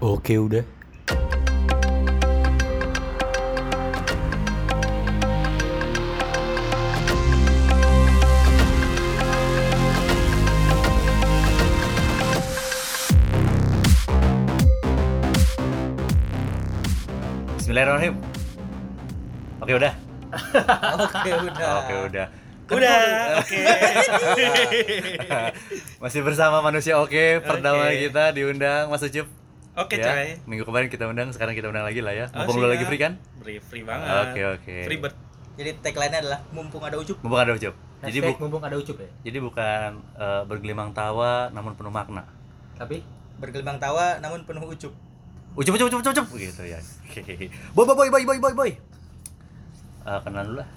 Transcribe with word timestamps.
Oke 0.00 0.32
udah. 0.40 0.64
Bismillahirrahmanirrahim. 17.60 18.16
Oke 19.60 19.72
udah. 19.76 19.92
Oke 20.96 21.30
udah. 21.44 21.68
Oke 21.76 21.94
udah. 22.08 22.26
Udah. 22.72 23.00
Oke. 23.44 23.62
Masih 26.02 26.24
bersama 26.24 26.64
manusia 26.64 26.96
oke, 26.96 27.44
pertama 27.44 27.84
Oke. 27.92 28.08
kita 28.08 28.32
diundang 28.32 28.88
Mas 28.88 29.04
Ucup. 29.04 29.39
Oke 29.80 29.96
Ya, 29.96 30.04
coy. 30.04 30.28
Minggu 30.44 30.64
kemarin 30.64 30.86
kita 30.86 31.04
undang, 31.04 31.28
sekarang 31.30 31.54
kita 31.54 31.66
undang 31.66 31.82
lagi 31.82 31.98
lah 31.98 32.12
ya. 32.12 32.26
Oh, 32.28 32.42
Mumpung 32.42 32.58
lu 32.58 32.66
siap. 32.66 32.72
lagi 32.74 32.84
free 32.84 33.00
kan? 33.00 33.12
Free, 33.38 33.58
free 33.58 33.80
banget. 33.82 34.08
Oke 34.28 34.40
oke. 34.52 34.74
Free 34.84 34.98
bird. 34.98 35.14
Jadi 35.52 35.70
tagline-nya 35.78 36.20
adalah 36.20 36.40
mumpung 36.50 36.80
ada 36.80 36.96
ucup. 36.96 37.16
Mumpung 37.18 37.36
ada 37.38 37.52
Ucup. 37.52 37.74
Jadi 38.00 38.16
Hashtag 38.16 38.32
bu- 38.32 38.40
mumpung 38.42 38.62
ada 38.62 38.76
ucup 38.76 38.96
ya. 38.96 39.10
jadi 39.20 39.38
bukan 39.38 39.88
eh, 40.14 40.42
bergelimang 40.44 40.90
tawa 40.90 41.48
namun 41.50 41.72
penuh 41.74 41.90
makna. 41.90 42.24
Tapi 42.74 43.04
Bergelimang 43.36 43.76
tawa 43.76 44.16
namun 44.18 44.40
penuh 44.42 44.64
ucup. 44.64 44.92
Ucup 45.52 45.72
ucup 45.74 45.86
ucup 45.88 46.00
ucup, 46.02 46.12
ucup 46.14 46.26
gitu 46.34 46.62
ya. 46.64 46.80
Boy 47.76 47.84
boy 47.84 47.96
boy 47.98 48.08
boy 48.10 48.24
boy 48.26 48.38
boy 48.38 48.54
boy. 48.54 48.70
Eh, 50.02 50.20
kenalan 50.22 50.44
dulu 50.46 50.56
lah. 50.58 50.68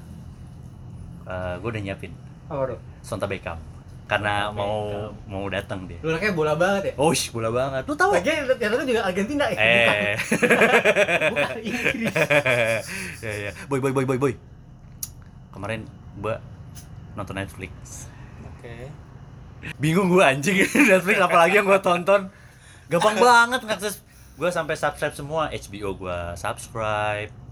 Eh, 1.23 1.53
gue 1.57 1.69
udah 1.69 1.81
nyiapin 1.81 2.11
apa 2.45 2.63
tuh? 2.69 2.79
Sonta 2.99 3.23
Beckham 3.23 3.55
karena 4.03 4.51
Sonta 4.51 4.57
mau 4.59 4.75
Beckham. 4.83 5.11
mau 5.31 5.45
datang 5.47 5.79
dia. 5.87 5.99
Lu 6.03 6.07
anaknya 6.11 6.33
bola 6.35 6.53
banget 6.59 6.83
ya? 6.91 6.93
Oh, 6.99 7.11
bola 7.11 7.49
banget. 7.49 7.83
Lu 7.87 7.95
tahu? 7.95 8.11
Lagi 8.13 8.31
ternyata 8.59 8.83
juga 8.83 9.01
Argentina 9.07 9.43
ya? 9.47 9.57
Eh. 9.57 10.13
Bukan. 10.19 11.31
Bukan 11.33 11.57
Inggris. 11.63 12.15
ya 13.25 13.33
ya. 13.49 13.51
Boy 13.71 13.79
boy 13.79 13.91
boy 13.95 14.05
boy 14.05 14.17
boy. 14.19 14.33
Kemarin 15.55 15.87
gua 16.19 16.43
nonton 17.15 17.35
Netflix. 17.39 18.07
Oke. 18.43 18.91
Bingung 19.79 20.11
gua 20.11 20.35
anjing 20.35 20.59
Netflix 20.91 21.17
apalagi 21.23 21.63
yang 21.63 21.67
gua 21.67 21.79
tonton. 21.79 22.27
Gampang 22.91 23.15
banget 23.17 23.61
ngakses. 23.63 24.03
Gua 24.35 24.49
sampai 24.51 24.75
subscribe 24.75 25.15
semua 25.15 25.47
HBO 25.47 25.95
gua 25.95 26.35
subscribe. 26.35 27.42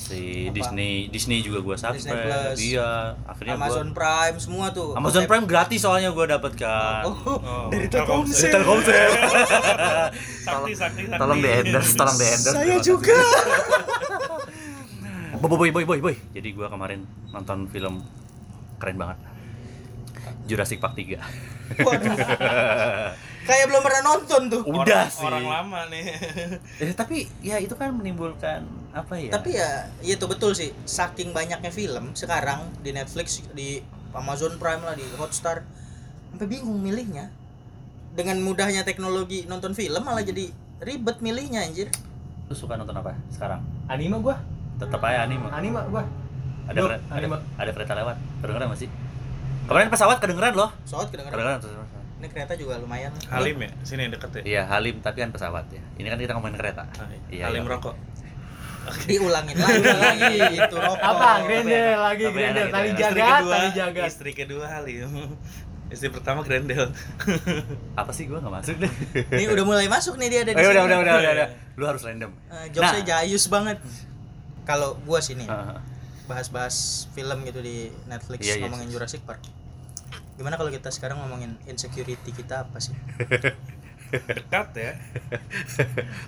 Si 0.00 0.50
Apa? 0.50 0.58
Disney 0.58 1.06
Disney 1.06 1.38
juga 1.38 1.62
gua 1.62 1.78
subscribe. 1.78 2.18
Plus. 2.50 2.58
Iya, 2.58 3.14
akhirnya 3.22 3.54
Amazon 3.54 3.86
gua 3.88 3.96
Prime 3.96 4.36
semua 4.42 4.66
tuh. 4.74 4.90
Amazon 4.92 5.22
Prime 5.24 5.46
gratis 5.46 5.80
soalnya 5.80 6.10
gua 6.10 6.26
dapet 6.26 6.58
kan. 6.58 7.06
Oh, 7.06 7.14
Oh, 7.38 7.66
dari 7.70 7.86
Telkomsel. 7.86 8.50
Telkomsel. 8.50 8.90
Telkomsel. 8.90 10.10
Sakti, 10.46 10.72
sakti, 10.74 11.02
sakti. 11.06 11.20
Tolong 11.20 11.38
di 11.38 11.48
endorse, 11.48 11.92
tolong 12.00 12.16
di 12.18 12.26
endorse. 12.26 12.56
Saya 12.58 12.76
juga. 12.82 13.18
Boy, 15.38 15.46
boy, 15.48 15.70
boy, 15.70 15.84
boy, 15.86 16.00
boy. 16.02 16.16
Jadi 16.34 16.48
gua 16.52 16.66
kemarin 16.66 17.06
nonton 17.30 17.70
film 17.70 18.02
keren 18.76 18.98
banget. 18.98 19.18
Jurassic 20.44 20.82
Park 20.82 20.98
3. 20.98 21.22
Waduh. 21.80 22.16
Kayak 23.40 23.66
belum 23.66 23.82
pernah 23.82 24.02
nonton 24.04 24.42
tuh. 24.48 24.62
Udah 24.62 24.84
orang, 24.84 25.08
sih. 25.08 25.24
Orang 25.24 25.44
lama 25.44 25.80
nih. 25.88 26.04
Eh, 26.82 26.92
tapi 26.92 27.24
ya 27.40 27.56
itu 27.56 27.72
kan 27.72 27.90
menimbulkan 27.90 28.62
apa 28.90 29.14
ya? 29.16 29.30
Tapi 29.30 29.54
ya, 29.54 29.70
iya 30.00 30.14
tuh 30.16 30.28
betul 30.28 30.52
sih. 30.52 30.72
Saking 30.82 31.32
banyaknya 31.32 31.68
film 31.68 32.12
sekarang 32.12 32.68
di 32.80 32.90
Netflix, 32.90 33.40
di 33.50 33.80
Amazon 34.10 34.56
Prime 34.56 34.80
lah, 34.80 34.92
di 34.92 35.04
Hotstar, 35.14 35.64
sampai 36.28 36.46
bingung 36.46 36.78
milihnya. 36.78 37.32
Dengan 38.10 38.40
mudahnya 38.40 38.82
teknologi 38.82 39.46
nonton 39.46 39.70
film 39.70 40.02
malah 40.02 40.20
jadi 40.20 40.50
ribet 40.80 41.20
milihnya 41.20 41.62
anjir. 41.62 41.88
lu 42.44 42.54
suka 42.56 42.74
nonton 42.74 42.92
apa 42.92 43.14
sekarang? 43.30 43.62
Anime 43.86 44.18
gua. 44.18 44.34
Tetap 44.76 44.98
aja 45.00 45.22
anime. 45.22 45.46
Anime 45.48 45.78
gua. 45.86 46.02
Ada 46.66 46.74
Duh, 46.76 46.86
kere- 46.88 47.02
ada, 47.04 47.14
anime. 47.16 47.36
ada 47.56 47.70
kereta 47.70 47.92
lewat. 47.94 48.16
Kedengeran 48.40 48.68
masih? 48.68 48.88
Kemarin 49.64 49.86
pesawat 49.86 50.18
kedengeran 50.18 50.52
loh. 50.52 50.70
Soalnya 50.82 51.14
kedengeran. 51.14 51.32
Kedengeran 51.32 51.58
pesawat. 51.62 51.88
Ini 52.20 52.28
kereta 52.28 52.52
juga 52.52 52.76
lumayan. 52.76 53.12
Halim 53.26 53.56
ya? 53.58 53.70
Sini 53.80 54.04
yang 54.04 54.12
deket 54.12 54.30
ya? 54.30 54.42
Iya, 54.44 54.62
Halim 54.68 55.00
tapi 55.00 55.18
kan 55.18 55.30
pesawat 55.30 55.64
ya. 55.68 55.80
Ini 55.96 56.06
kan 56.06 56.18
kita 56.18 56.32
ngomongin 56.32 56.54
kereta. 56.54 56.84
Ah, 56.92 57.08
Iya. 57.26 57.48
Halim 57.48 57.64
iya. 57.64 57.72
rokok. 57.72 57.96
Diulangin 59.08 59.56
lagi 59.56 60.36
itu 60.58 60.76
rokok. 60.76 61.00
Apa? 61.02 61.28
Grendel 61.42 61.96
lagi, 61.96 62.22
tapi 62.22 62.36
grendel. 62.36 62.66
Tali 62.68 62.88
gitu 62.88 62.96
ya. 62.96 63.00
jaga, 63.02 63.10
Istri 63.10 63.32
kedua, 63.32 63.50
tali 63.50 63.68
jaga. 63.72 64.02
istri 64.06 64.30
kedua 64.32 64.64
Halim. 64.68 65.08
Istri 65.90 66.08
pertama 66.08 66.40
Grendel. 66.40 66.86
Apa 67.94 68.12
sih 68.12 68.24
gua 68.24 68.38
nggak 68.38 68.54
masuk 68.54 68.76
deh. 68.78 68.92
Ini 69.32 69.50
udah 69.50 69.64
mulai 69.64 69.86
masuk 69.86 70.14
nih 70.16 70.28
dia 70.28 70.40
ada 70.44 70.50
Eh, 70.50 70.54
di 70.54 70.62
udah, 70.62 70.70
sini. 70.70 70.86
udah, 70.86 70.98
udah, 70.98 71.14
udah, 71.16 71.32
udah. 71.34 71.48
Lu 71.74 71.84
harus 71.84 72.02
random. 72.04 72.30
Eh, 72.46 72.66
jokesnya 72.70 72.94
Nah. 72.96 73.06
jayus 73.10 73.44
banget. 73.46 73.78
Kalau 74.62 74.94
gua 75.02 75.18
sini 75.18 75.44
Heeh. 75.44 75.76
bahas-bahas 76.24 76.76
film 77.10 77.42
gitu 77.42 77.58
di 77.58 77.90
Netflix 78.06 78.38
Iya, 78.40 78.54
iya. 78.54 78.62
ngomongin 78.62 78.86
Jurassic 78.88 79.24
Park. 79.24 79.42
Gimana 80.40 80.56
kalau 80.56 80.72
kita 80.72 80.88
sekarang 80.88 81.20
ngomongin 81.20 81.60
insecurity 81.68 82.32
kita 82.32 82.64
apa 82.64 82.80
sih? 82.80 82.96
Dekat 84.08 84.72
ya. 84.72 84.96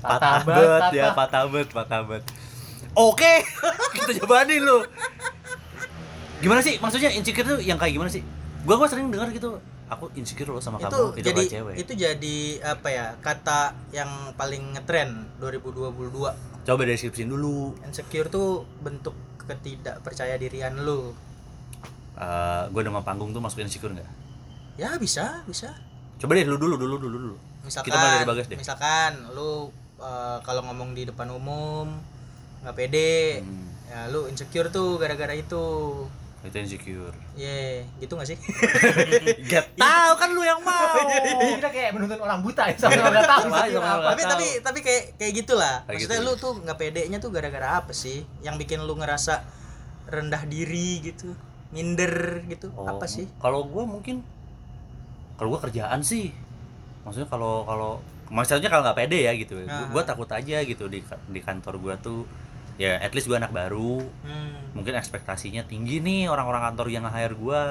patah 0.05 0.45
bet 0.45 0.93
ya 0.93 1.17
patah. 1.17 1.49
bet 1.49 1.73
patah 1.73 2.05
bet. 2.05 2.21
Oke 2.93 3.41
kita 3.97 4.21
cobain 4.21 4.53
lu. 4.61 4.85
Gimana 6.45 6.61
sih? 6.61 6.77
Maksudnya 6.77 7.09
insecure 7.17 7.57
tuh 7.57 7.59
yang 7.65 7.81
kayak 7.81 7.97
gimana 7.97 8.13
sih? 8.13 8.21
Gua 8.69 8.77
gua 8.77 8.85
sering 8.85 9.09
dengar 9.09 9.33
gitu 9.33 9.57
aku 9.89 10.13
insecure 10.17 10.49
loh 10.49 10.61
sama 10.61 10.81
itu 10.81 10.89
kamu 10.89 11.09
itu 11.21 11.29
jadi 11.29 11.43
cewek. 11.53 11.75
itu 11.85 11.93
jadi 11.93 12.39
apa 12.65 12.89
ya 12.89 13.07
kata 13.21 13.77
yang 13.93 14.33
paling 14.41 14.73
ngetren 14.73 15.29
2022 15.37 16.65
coba 16.65 16.83
deskripsiin 16.89 17.29
dulu. 17.29 17.77
Insecure 17.85 18.29
tuh 18.33 18.65
bentuk 18.81 19.13
ketidakpercaya 19.45 20.37
dirian 20.41 20.81
lu 20.81 21.13
Eh 22.13 22.63
gua 22.69 22.83
nama 22.83 23.01
panggung 23.01 23.31
tuh 23.31 23.41
masuk 23.41 23.61
insecure 23.61 23.93
nggak? 23.93 24.09
Ya 24.77 24.97
bisa 24.97 25.41
bisa. 25.45 25.73
Coba 26.17 26.33
deh 26.35 26.45
lu 26.45 26.57
dulu 26.57 26.77
dulu 26.77 26.97
dulu 26.97 27.17
dulu. 27.19 27.37
Misalkan 27.63 27.89
Kita 27.89 27.97
mulai 27.97 28.13
dari 28.15 28.27
Bagas 28.27 28.47
deh. 28.47 28.59
misalkan 28.59 29.13
lu 29.33 29.71
eh, 29.97 30.39
kalau 30.41 30.61
ngomong 30.63 30.93
di 30.93 31.05
depan 31.05 31.29
umum 31.29 31.89
nggak 32.63 32.75
pede 32.75 33.43
Hmm, 33.43 33.67
ya 33.87 33.99
lu 34.09 34.27
insecure 34.27 34.69
tuh 34.69 34.97
gara-gara 34.97 35.33
itu. 35.33 35.65
Itu 36.43 36.57
insecure. 36.59 37.15
Ye 37.35 37.87
gitu 37.97 38.13
gak 38.19 38.27
sih? 38.27 38.39
Gak 39.47 39.75
tahu 39.75 40.13
kan 40.19 40.29
lu 40.31 40.43
yang 40.43 40.59
mau. 40.59 40.99
Kita 41.59 41.71
kayak 41.71 41.95
menuntut 41.95 42.19
orang 42.19 42.43
buta 42.43 42.67
ya 42.67 42.75
sama 42.83 42.99
nggak 42.99 43.27
tahu. 43.27 43.47
Tapi 44.05 44.23
tapi 44.23 44.47
tapi 44.59 44.79
kayak 44.83 45.03
kayak 45.17 45.33
gitulah. 45.39 45.87
Kayak 45.87 45.95
maksudnya 45.97 46.19
gitu. 46.19 46.29
lu 46.29 46.33
tuh 46.37 46.53
nggak 46.61 46.77
pedenya 46.77 47.19
tuh 47.19 47.31
gara-gara 47.31 47.79
apa 47.79 47.95
sih? 47.95 48.27
Yang 48.43 48.67
bikin 48.67 48.83
lu 48.83 48.95
ngerasa 48.95 49.43
rendah 50.07 50.43
diri 50.45 50.99
gitu 51.01 51.31
minder 51.73 52.45
gitu. 52.47 52.69
Oh, 52.77 52.87
apa 52.87 53.09
sih? 53.09 53.27
kalau 53.41 53.65
gua 53.67 53.89
mungkin 53.89 54.21
kalau 55.41 55.57
gua 55.57 55.61
kerjaan 55.65 56.05
sih 56.05 56.31
maksudnya 57.03 57.27
kalau 57.27 57.67
kalau 57.67 57.99
maksudnya 58.31 58.71
kalau 58.71 58.85
nggak 58.87 58.99
pede 59.03 59.27
ya 59.27 59.33
gitu. 59.35 59.59
Ah. 59.67 59.89
gua, 59.91 60.01
gua 60.01 60.03
takut 60.07 60.29
aja 60.31 60.63
gitu 60.63 60.87
di 60.87 61.03
di 61.05 61.41
kantor 61.43 61.81
gua 61.81 61.95
tuh 61.99 62.29
ya 62.77 63.01
at 63.01 63.13
least 63.17 63.27
gua 63.27 63.41
anak 63.43 63.53
baru. 63.53 64.01
Hmm. 64.25 64.73
mungkin 64.73 64.97
ekspektasinya 64.97 65.69
tinggi 65.69 66.01
nih 66.01 66.33
orang-orang 66.33 66.73
kantor 66.73 66.87
yang 66.89 67.05
nge-hire 67.09 67.37
gua. 67.37 67.63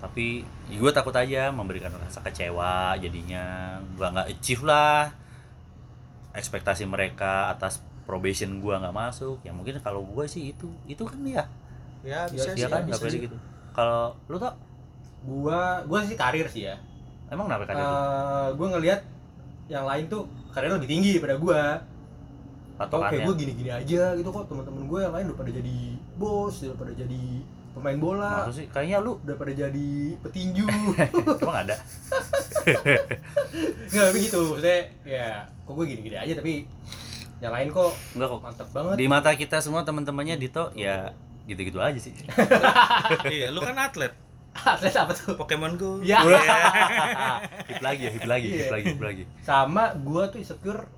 Tapi 0.00 0.44
ya 0.68 0.76
gua 0.80 0.92
takut 0.92 1.16
aja 1.16 1.48
memberikan 1.48 1.92
rasa 1.96 2.20
kecewa 2.20 2.96
jadinya. 3.00 3.76
Gua 3.96 4.12
nggak 4.12 4.28
achieve 4.36 4.64
lah 4.68 5.12
ekspektasi 6.34 6.84
mereka 6.84 7.48
atas 7.48 7.78
probation 8.04 8.60
gua 8.60 8.80
nggak 8.80 8.96
masuk. 8.96 9.40
Ya 9.44 9.52
mungkin 9.56 9.80
kalau 9.80 10.04
gua 10.04 10.28
sih 10.28 10.52
itu 10.52 10.68
itu 10.84 11.04
kan 11.04 11.20
ya 11.24 11.48
ya 12.04 12.28
bisa 12.28 12.52
dia 12.52 12.54
sih 12.54 12.68
kan 12.68 12.84
bisa 12.84 13.00
nggak 13.00 13.10
sih. 13.10 13.20
gitu 13.24 13.36
kalau 13.72 14.12
lu 14.28 14.36
tuh 14.36 14.52
Gua 15.24 15.80
gua 15.88 16.04
sih 16.04 16.14
karir 16.14 16.46
sih 16.46 16.68
ya. 16.68 16.76
emang 17.26 17.48
kenapa 17.48 17.64
kan 17.64 17.74
Eh, 17.74 18.48
gua 18.54 18.66
ngelihat 18.76 19.00
yang 19.66 19.88
lain 19.88 20.04
tuh 20.06 20.28
karirnya 20.52 20.76
lebih 20.76 20.90
tinggi 20.92 21.10
daripada 21.16 21.34
gua. 21.40 21.62
Atau 22.76 23.00
kayak 23.00 23.24
gua 23.24 23.32
gini-gini 23.32 23.72
aja 23.72 24.12
gitu 24.12 24.28
kok 24.28 24.44
teman-teman 24.52 24.84
gua 24.84 25.00
yang 25.02 25.14
lain 25.16 25.32
udah 25.32 25.38
pada 25.40 25.48
jadi 25.48 25.76
bos, 26.20 26.60
udah 26.60 26.76
pada 26.76 26.92
jadi 26.92 27.24
pemain 27.72 27.96
bola, 27.96 28.44
maksud 28.44 28.54
sih 28.54 28.66
kayaknya 28.68 29.00
lu 29.00 29.16
udah 29.18 29.34
pada 29.34 29.52
jadi 29.56 29.88
petinju. 30.20 30.66
emang 31.42 31.58
ada 31.64 31.74
Enggak 33.90 34.08
begitu, 34.12 34.38
maksudnya 34.44 34.80
ya 35.02 35.28
kok 35.64 35.72
gue 35.72 35.84
gini-gini 35.88 36.14
aja 36.14 36.32
tapi 36.36 36.68
yang 37.40 37.50
lain 37.50 37.68
kok 37.72 37.90
enggak 38.14 38.28
kok 38.28 38.40
mantep 38.40 38.68
banget. 38.70 38.94
di 38.94 39.06
mata 39.08 39.30
kita 39.32 39.56
semua 39.58 39.82
teman-temannya 39.82 40.36
Dito 40.36 40.70
ya 40.74 41.12
gitu-gitu 41.44 41.76
aja 41.76 41.96
sih 41.96 42.12
iya, 43.28 43.52
lu 43.52 43.60
kan 43.60 43.76
atlet. 43.76 44.12
Atlet 44.54 44.94
apa 44.94 45.12
tuh? 45.12 45.34
Pokemon 45.36 45.74
Go. 45.74 46.00
Ya. 46.00 46.22
hip 47.68 47.80
lagi 47.80 48.02
ya 48.06 48.10
hip 48.10 48.24
lagi 48.24 48.46
hip 48.48 48.60
Iya. 48.60 48.70
lagi 48.70 48.84
hip 48.90 49.02
lagi 49.02 49.22
Sama 49.40 49.92
gua 49.98 50.24
tuh 50.26 50.38
insecure 50.38 50.88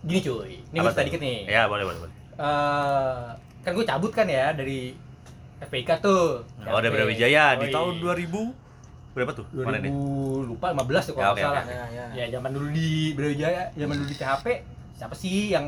gini 0.00 0.20
cuy. 0.20 0.62
Ini 0.62 0.76
gue 0.76 0.92
dikit 1.02 1.18
nih. 1.18 1.38
ya 1.46 1.66
boleh 1.66 1.82
boleh 1.82 1.98
boleh 2.00 2.14
Eh, 2.38 3.24
kan 3.60 3.70
gue 3.74 3.82
cabut 3.82 4.14
kan 4.14 4.22
ya 4.24 4.54
dari 4.54 4.94
FPK 5.58 5.98
tuh. 5.98 6.46
oh 6.62 6.76
ada 6.78 6.86
Brawijaya 6.86 7.58
di 7.58 7.66
tahun 7.68 7.98
2000 7.98 8.30
berapa 9.10 9.34
tuh? 9.34 9.46
Mana 9.50 9.82
nih? 9.82 9.90
2000 9.90 10.46
lupa 10.46 10.70
15 10.70 10.78
tuh 11.10 11.12
Ya, 11.12 11.18
kalau 11.18 11.26
nggak 11.26 11.34
oke, 11.34 11.42
salah. 11.42 11.62
oke, 11.66 11.74
ya, 11.74 11.86
ya. 11.90 12.04
Ya 12.14 12.24
zaman 12.30 12.50
dulu 12.54 12.68
di 12.70 12.88
Brawijaya, 13.18 13.62
zaman 13.74 13.94
dulu 13.98 14.06
di 14.06 14.14
THP 14.14 14.46
siapa 14.94 15.14
sih 15.18 15.50
yang 15.50 15.66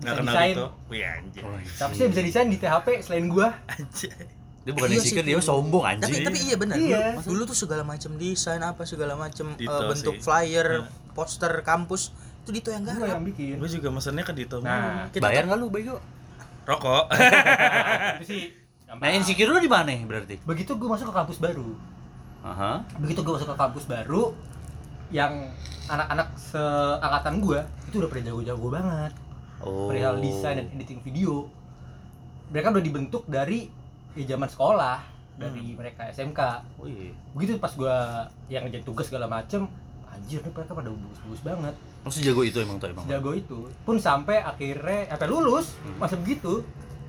nggak 0.00 0.14
kenal 0.16 0.32
desain. 0.32 0.54
itu. 0.54 0.66
Wih 0.86 1.02
anjir 1.04 1.42
Oh, 1.42 1.56
siapa 1.62 1.92
sih 1.92 2.00
yang 2.00 2.10
bisa 2.10 2.22
desain 2.22 2.48
di 2.48 2.56
THP 2.56 2.86
selain 3.00 3.26
gua. 3.26 3.48
Anjir 3.66 4.10
Dia 4.60 4.72
bukan 4.72 4.88
Iya 4.88 4.96
insecure, 4.98 5.22
sih, 5.22 5.30
dia 5.30 5.40
sombong 5.40 5.84
tapi 5.86 5.96
anjing. 6.10 6.20
tapi 6.22 6.38
iya 6.42 6.54
benar. 6.54 6.76
Iya. 6.76 7.00
dulu, 7.18 7.32
dulu 7.32 7.42
tuh 7.46 7.58
segala 7.58 7.82
macam 7.82 8.10
desain 8.14 8.60
apa 8.60 8.82
segala 8.84 9.14
macam 9.14 9.46
eh, 9.54 9.82
bentuk 9.86 10.14
sih. 10.14 10.22
flyer 10.22 10.68
Nah. 10.78 10.88
poster 11.10 11.52
kampus 11.60 12.12
itu 12.40 12.50
Dito 12.54 12.68
yang 12.68 12.82
gua 12.82 12.92
garap. 12.94 13.08
yang 13.14 13.24
bikin. 13.24 13.56
Gue 13.56 13.68
juga 13.70 13.88
mesennya 13.88 14.20
ke 14.20 14.32
Dito. 14.32 14.58
Nah. 14.58 15.08
Kita 15.08 15.20
Bayar 15.22 15.42
tuh- 15.42 15.48
nggak 15.48 15.58
lu 15.58 15.68
bego? 15.68 15.96
rokok. 16.62 17.04
Sih 18.22 18.52
Nah, 18.90 19.06
insecure 19.08 19.48
lu 19.48 19.58
di 19.58 19.66
mana 19.66 19.94
berarti? 20.02 20.42
begitu 20.42 20.74
gua 20.74 20.92
masuk 20.92 21.08
ke 21.08 21.14
kampus 21.14 21.38
baru. 21.38 21.78
Aha. 22.40 22.82
begitu 22.96 23.20
gua 23.20 23.36
masuk 23.36 23.48
ke 23.48 23.56
kampus 23.56 23.84
baru 23.86 24.32
yang 25.10 25.50
anak-anak 25.86 26.30
seangkatan 26.36 27.34
gua 27.38 27.60
itu 27.84 27.96
udah 27.96 28.08
pada 28.08 28.22
jago-jago 28.24 28.66
banget 28.68 29.12
Oh. 29.60 29.86
perihal 29.86 30.16
desain 30.16 30.56
dan 30.56 30.66
editing 30.70 31.00
video. 31.00 31.48
Mereka 32.48 32.70
udah 32.70 32.80
dibentuk 32.80 33.22
dari 33.24 33.68
ya 34.12 34.24
zaman 34.28 34.46
sekolah. 34.46 34.98
Dari 35.32 35.72
mereka 35.72 36.04
SMK 36.06 36.40
Oh 36.76 36.84
iya. 36.84 37.16
begitu 37.32 37.56
pas 37.56 37.72
gua 37.72 38.28
yang 38.46 38.60
ngerjain 38.62 38.84
tugas 38.84 39.08
segala 39.08 39.24
macem 39.24 39.64
anjir 40.06 40.36
nih 40.38 40.52
mereka 40.52 40.74
pada 40.74 40.90
bagus-bagus 40.90 41.40
banget. 41.40 41.74
Maksud 42.00 42.20
jago 42.20 42.42
itu 42.42 42.58
emang 42.58 42.76
tuh 42.76 42.88
emang. 42.88 43.04
jago 43.06 43.30
itu. 43.32 43.58
Pun 43.80 43.96
sampai 43.96 44.36
akhirnya 44.38 45.08
sampai 45.08 45.28
lulus 45.28 45.72
masih 45.96 46.16
begitu 46.18 46.60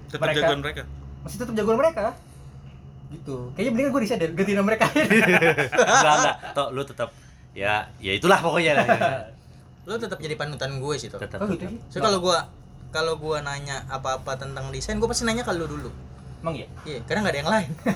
tetap 0.07 0.24
Mereka- 0.24 0.38
jagoan 0.39 0.59
mereka? 0.59 0.81
Masih 1.21 1.38
tetap 1.39 1.53
jagoan 1.53 1.80
mereka. 1.80 2.06
Gitu. 3.09 3.36
Kayaknya 3.51 3.71
mendingan 3.74 3.92
gue 3.92 4.01
desain 4.01 4.19
deh 4.19 4.30
ganti 4.31 4.51
nama 4.53 4.65
mereka. 4.65 4.86
Enggak 4.95 6.13
enggak. 6.15 6.36
Toh 6.56 6.68
lu 6.71 6.81
tetap 6.83 7.09
ya 7.51 7.74
ya 8.00 8.12
itulah 8.13 8.39
pokoknya 8.39 8.71
lah. 8.75 8.88
lo 9.92 9.98
tetap 9.98 10.18
jadi 10.18 10.34
panutan 10.34 10.72
gue 10.78 10.96
sih 10.96 11.08
tuh 11.08 11.20
tetap. 11.20 11.38
oh 11.38 11.48
gitu 11.48 11.68
sih 11.68 11.80
so 11.90 12.00
kalau 12.00 12.18
gua 12.18 12.48
kalau 12.90 13.16
gua 13.16 13.40
nanya 13.40 13.84
apa-apa 13.88 14.36
tentang 14.36 14.68
desain 14.70 14.96
gue 14.96 15.06
pasti 15.06 15.24
nanya 15.24 15.44
ke 15.44 15.52
lu 15.52 15.64
dulu 15.66 15.92
emang 16.40 16.56
ya 16.56 16.68
iya 16.84 16.98
karena 17.04 17.22
nggak 17.22 17.34
ada 17.34 17.40
yang 17.40 17.52
lain 17.52 17.70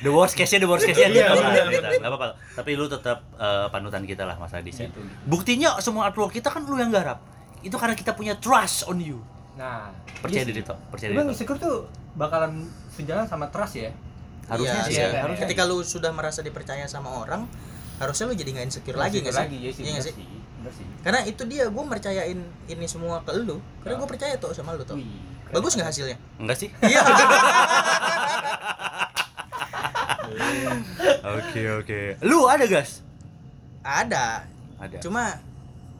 The 0.00 0.10
worst 0.10 0.34
case-nya 0.34 0.60
the 0.60 0.68
worst 0.68 0.84
case-nya 0.84 1.08
Iya, 1.08 1.26
gitu 1.34 1.34
iya, 1.92 2.00
apa-apa. 2.02 2.32
Tapi 2.54 2.70
lu 2.72 2.86
tetap 2.86 3.20
eh, 3.34 3.66
panutan 3.68 4.02
kita 4.02 4.24
lah 4.24 4.36
masalah 4.36 4.62
desain. 4.62 4.88
Gitu. 4.88 5.00
Buktinya 5.24 5.76
semua 5.80 6.08
artwork 6.08 6.32
kita 6.32 6.48
kan 6.48 6.64
lu 6.64 6.76
yang 6.76 6.88
garap. 6.88 7.20
Itu 7.60 7.76
karena 7.76 7.92
kita 7.92 8.14
punya 8.14 8.36
trust 8.36 8.86
on 8.86 8.98
you. 8.98 9.20
nah 9.52 9.92
Percaya 10.22 10.40
iya 10.40 10.48
diri 10.48 10.62
toh, 10.62 10.78
percaya 10.88 11.10
diri. 11.10 11.20
Toh. 11.20 11.28
insecure 11.28 11.58
tuh 11.58 11.76
bakalan 12.14 12.64
sejalan 12.88 13.26
sama 13.26 13.50
trust 13.50 13.76
ya 13.76 13.90
Harusnya 14.46 14.72
Iya, 14.78 14.88
sih 14.88 14.94
iya, 14.94 15.06
ya. 15.10 15.20
Harusnya. 15.20 15.42
ketika 15.44 15.62
lu 15.64 15.82
sudah 15.82 16.08
merasa 16.10 16.40
dipercaya 16.40 16.86
sama 16.86 17.12
orang 17.12 17.44
harusnya 18.00 18.24
lu 18.26 18.34
jadi 18.34 18.50
nggak 18.56 18.66
insecure 18.72 18.96
lagi 18.96 19.20
nggak 19.20 19.34
sih 19.36 19.44
lagi 19.44 19.56
ya 19.60 19.70
sih 19.70 19.82
Iya 19.84 19.92
bener 19.92 19.92
nggak 19.92 20.04
sih 20.08 20.14
sih 20.16 20.26
bener 20.56 20.72
sih 20.72 20.84
karena 21.04 21.20
itu 21.28 21.42
dia 21.44 21.64
gue 21.68 21.84
mercayain 21.84 22.40
ini 22.66 22.86
semua 22.88 23.20
ke 23.20 23.32
lu 23.36 23.60
karena 23.84 23.94
gue 24.00 24.08
percaya 24.08 24.34
tuh 24.40 24.56
sama 24.56 24.72
lu 24.72 24.82
tuh 24.82 24.96
bagus 25.52 25.76
nggak 25.76 25.88
hasilnya 25.92 26.16
Enggak 26.40 26.56
sih? 26.56 26.68
iya 26.88 27.02
Oke, 31.20 31.62
oke. 31.82 32.00
Lu 32.22 32.46
ada, 32.46 32.64
Gas? 32.66 33.02
ada 33.80 34.44
Ada. 34.76 35.00
cuma 35.00 35.40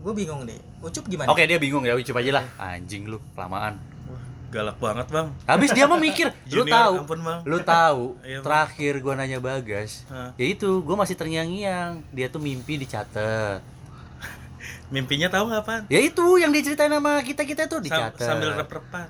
gue 0.00 0.12
bingung 0.16 0.44
deh 0.44 0.56
ucup 0.84 1.04
gimana 1.08 1.28
Oke, 1.32 1.44
dia 1.48 1.56
bingung 1.60 1.84
ya, 1.84 1.96
coba 1.96 2.20
aja 2.24 2.32
lah. 2.40 2.44
Anjing 2.56 3.08
lu, 3.08 3.20
kelamaan. 3.36 3.76
Galak 4.50 4.76
banget 4.76 5.06
bang 5.06 5.30
Habis 5.44 5.70
dia 5.70 5.86
mah 5.86 5.96
mikir, 5.96 6.26
lu 6.50 6.62
tahu. 6.64 6.94
ampun, 7.00 7.20
Bang. 7.20 7.38
Lu 7.44 7.58
tahu, 7.60 8.02
Iya, 8.20 8.36
Bang. 8.36 8.44
terakhir 8.44 8.92
gua 8.98 9.14
nanya 9.14 9.38
Bagas, 9.38 10.02
ya 10.34 10.44
itu 10.44 10.68
gua 10.80 10.98
masih 10.98 11.14
terngiang-ngiang. 11.14 12.02
Dia 12.10 12.26
tuh 12.26 12.38
mimpi 12.38 12.74
dicatat. 12.76 13.62
mimpinya 14.90 15.26
tahu 15.26 15.46
nggak 15.46 15.64
pan 15.64 15.80
Ya 15.86 15.98
itu 15.98 16.36
yang 16.36 16.50
diceritain 16.50 16.90
sama 16.90 17.22
kita-kita 17.22 17.64
tuh 17.64 17.78
Sam- 17.78 17.86
dicatat. 17.86 18.26
sambil 18.26 18.50
rep-repan 18.54 19.06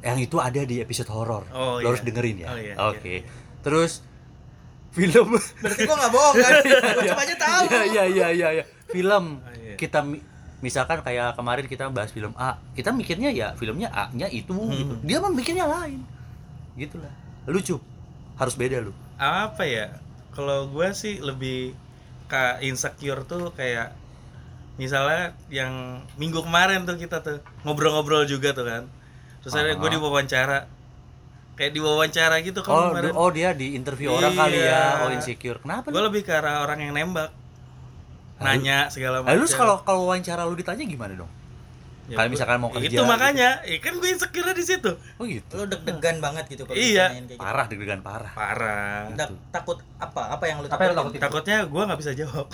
Yang 0.00 0.18
itu 0.24 0.36
ada 0.38 0.60
di 0.60 0.76
episode 0.78 1.08
horor. 1.08 1.44
Oh, 1.50 1.76
Lo 1.76 1.80
iya. 1.80 1.86
harus 1.90 2.02
dengerin 2.02 2.36
ya. 2.38 2.48
Oh, 2.48 2.58
iya, 2.58 2.74
Oke. 2.86 3.14
Terus 3.60 4.00
film 4.90 5.26
berarti 5.58 5.82
gue 5.82 5.96
nggak 5.96 6.12
bohong 6.12 6.34
kan 6.36 6.52
ucup 6.94 7.18
aja 7.18 7.34
tahu 7.36 7.62
Iya 7.66 7.82
iya 7.84 8.04
iya 8.06 8.26
iya 8.30 8.48
iya. 8.54 8.64
Film 8.86 9.24
Oh, 9.36 9.52
iya. 9.54 9.74
kita 9.74 10.00
misalkan 10.64 10.98
kayak 10.98 11.36
kemarin 11.36 11.66
kita 11.66 11.84
bahas 11.88 12.08
film 12.08 12.32
A, 12.34 12.56
kita 12.72 12.88
mikirnya 12.90 13.28
ya 13.28 13.52
filmnya 13.52 13.92
A-nya 13.92 14.26
itu 14.26 14.50
Hmm. 14.50 14.72
gitu. 14.72 14.94
Dia 15.04 15.16
mah 15.18 15.28
mikirnya 15.30 15.66
lain. 15.66 16.00
Gitulah. 16.74 17.12
Lucu. 17.44 17.76
Harus 18.34 18.54
beda 18.54 18.80
lu. 18.80 18.90
apa 19.14 19.62
ya 19.62 19.94
kalau 20.32 20.66
gue 20.66 20.88
sih 20.92 21.20
lebih 21.20 21.70
ke 22.24 22.42
insecure 22.62 23.22
tuh 23.22 23.52
kayak 23.52 23.94
misalnya 24.74 25.22
yang 25.48 25.70
minggu 26.14 26.42
kemarin 26.42 26.82
tuh 26.82 26.96
kita 26.96 27.20
tuh 27.20 27.38
ngobrol-ngobrol 27.62 28.26
juga 28.26 28.50
tuh 28.50 28.66
kan 28.66 28.82
terus 29.38 29.54
ada 29.54 29.70
gue 29.70 29.80
Ah. 29.80 29.92
diwawancara 29.92 30.58
kayak 31.54 31.72
diwawancara 31.72 32.36
gitu 32.42 32.58
kan 32.58 32.74
Oh, 32.74 32.90
kemarin 32.90 33.14
oh 33.14 33.30
dia 33.30 33.54
di 33.54 33.78
interview 33.78 34.10
orang 34.10 34.34
kali 34.34 34.58
Iya. 34.58 34.66
ya. 34.66 34.82
Oh, 34.98 35.10
insecure. 35.12 35.62
Kenapa 35.62 35.86
gue 35.86 36.02
lebih 36.02 36.22
ke 36.22 36.32
arah 36.32 36.66
orang 36.66 36.78
yang 36.80 36.90
nembak 36.92 37.30
nanya 38.36 38.88
segala 38.88 39.20
macam 39.20 39.46
kalau 39.46 39.76
kalau 39.80 40.00
wawancara 40.04 40.42
lu 40.42 40.54
ditanya 40.54 40.82
gimana 40.82 41.14
dong? 41.16 41.30
Ya, 42.04 42.16
kalau 42.16 42.28
misalkan 42.28 42.58
mau 42.58 42.68
kerja 42.68 42.84
itu 42.90 43.00
makanya 43.02 43.64
ya 43.64 43.78
kan 43.78 43.96
gue 43.96 44.04
insecure 44.06 44.44
di 44.50 44.60
situ 44.60 44.92
Oh 45.16 45.24
gitu. 45.24 45.56
lu 45.56 45.64
deg-degan 45.64 46.20
banget 46.20 46.44
gitu 46.48 46.62
kalau 46.62 46.76
Iya. 46.76 47.08
ditanyain 47.08 47.24
kayak 47.24 47.30
gitu. 47.30 47.40
Parah 47.40 47.64
deg-degan 47.64 48.00
parah. 48.00 48.32
parah 48.34 49.00
Tak- 49.10 49.32
takut 49.50 49.78
apa 49.96 50.20
apa 50.30 50.44
yang 50.44 50.60
lu 50.60 50.66
apa 50.66 50.76
yang 50.78 50.92
lo 50.92 50.96
takutin? 50.98 51.16
takutin 51.16 51.22
takutnya 51.22 51.58
gue 51.64 51.82
nggak 51.82 52.00
bisa 52.00 52.12
jawab 52.14 52.46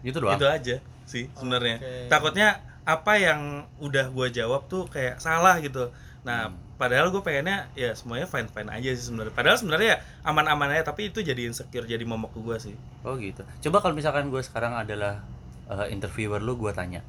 Gitu 0.00 0.18
doang. 0.18 0.34
itu 0.34 0.46
aja 0.46 0.76
sih 1.04 1.24
sebenarnya 1.30 1.76
Oke. 1.78 2.08
takutnya 2.08 2.48
apa 2.82 3.12
yang 3.14 3.40
udah 3.78 4.08
gue 4.08 4.26
jawab 4.30 4.64
tuh 4.66 4.84
kayak 4.86 5.16
salah 5.18 5.60
gitu 5.60 5.92
nah 6.22 6.48
Hmm. 6.48 6.56
Padahal 6.74 7.08
gue 7.08 7.20
pengennya 7.20 7.70
ya 7.72 7.92
semuanya 7.92 8.24
fine 8.24 8.46
fine 8.46 8.66
aja 8.66 8.90
sih 8.92 9.06
sebenarnya 9.06 9.30
padahal 9.30 9.56
sebenarnya 9.56 9.88
ya 9.88 9.98
aman 10.22 10.46
aman 10.48 10.68
aja 10.70 10.82
tapi 10.84 11.08
itu 11.08 11.18
jadi 11.18 11.46
insecure 11.46 11.84
jadi 11.84 12.02
momok 12.02 12.34
ke 12.34 12.40
gue 12.40 12.56
sih 12.60 12.76
Oh 13.02 13.14
gitu. 13.14 13.42
Coba 13.60 13.78
kalau 13.78 13.92
misalkan 13.92 14.26
gue 14.26 14.40
sekarang 14.40 14.74
adalah 14.74 15.22
eh, 15.64 15.86
interviewer 15.88 16.38
lu, 16.38 16.56
gue 16.56 16.70
tanya, 16.70 17.00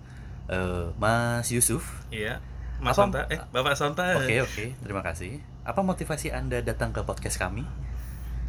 eh, 0.47 0.91
Mas 0.95 1.49
Yusuf. 1.49 2.05
iya 2.07 2.37
Mas 2.77 2.93
Apa- 2.93 3.07
Sonta 3.07 3.19
eh 3.27 3.39
Bapak 3.49 3.73
Sonta 3.73 4.03
Oke 4.15 4.39
oke, 4.39 4.65
terima 4.77 4.99
kasih. 5.01 5.39
Apa 5.63 5.79
motivasi 5.79 6.29
anda 6.29 6.59
datang 6.59 6.91
ke 6.91 7.01
podcast 7.01 7.35
kami? 7.35 7.63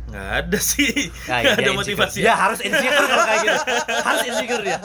nggak 0.07 0.29
ada 0.39 0.59
sih 0.61 1.11
Nah, 1.27 1.43
nggak 1.43 1.59
ya, 1.59 1.67
ada 1.67 1.73
motivasi. 1.75 2.19
Ya 2.21 2.35
harus 2.35 2.63
insecure 2.63 2.95
kalau 3.05 3.25
kayak 3.25 3.41
gitu. 3.43 3.63
Harus 3.99 4.23
insecure 4.25 4.63
ya. 4.65 4.79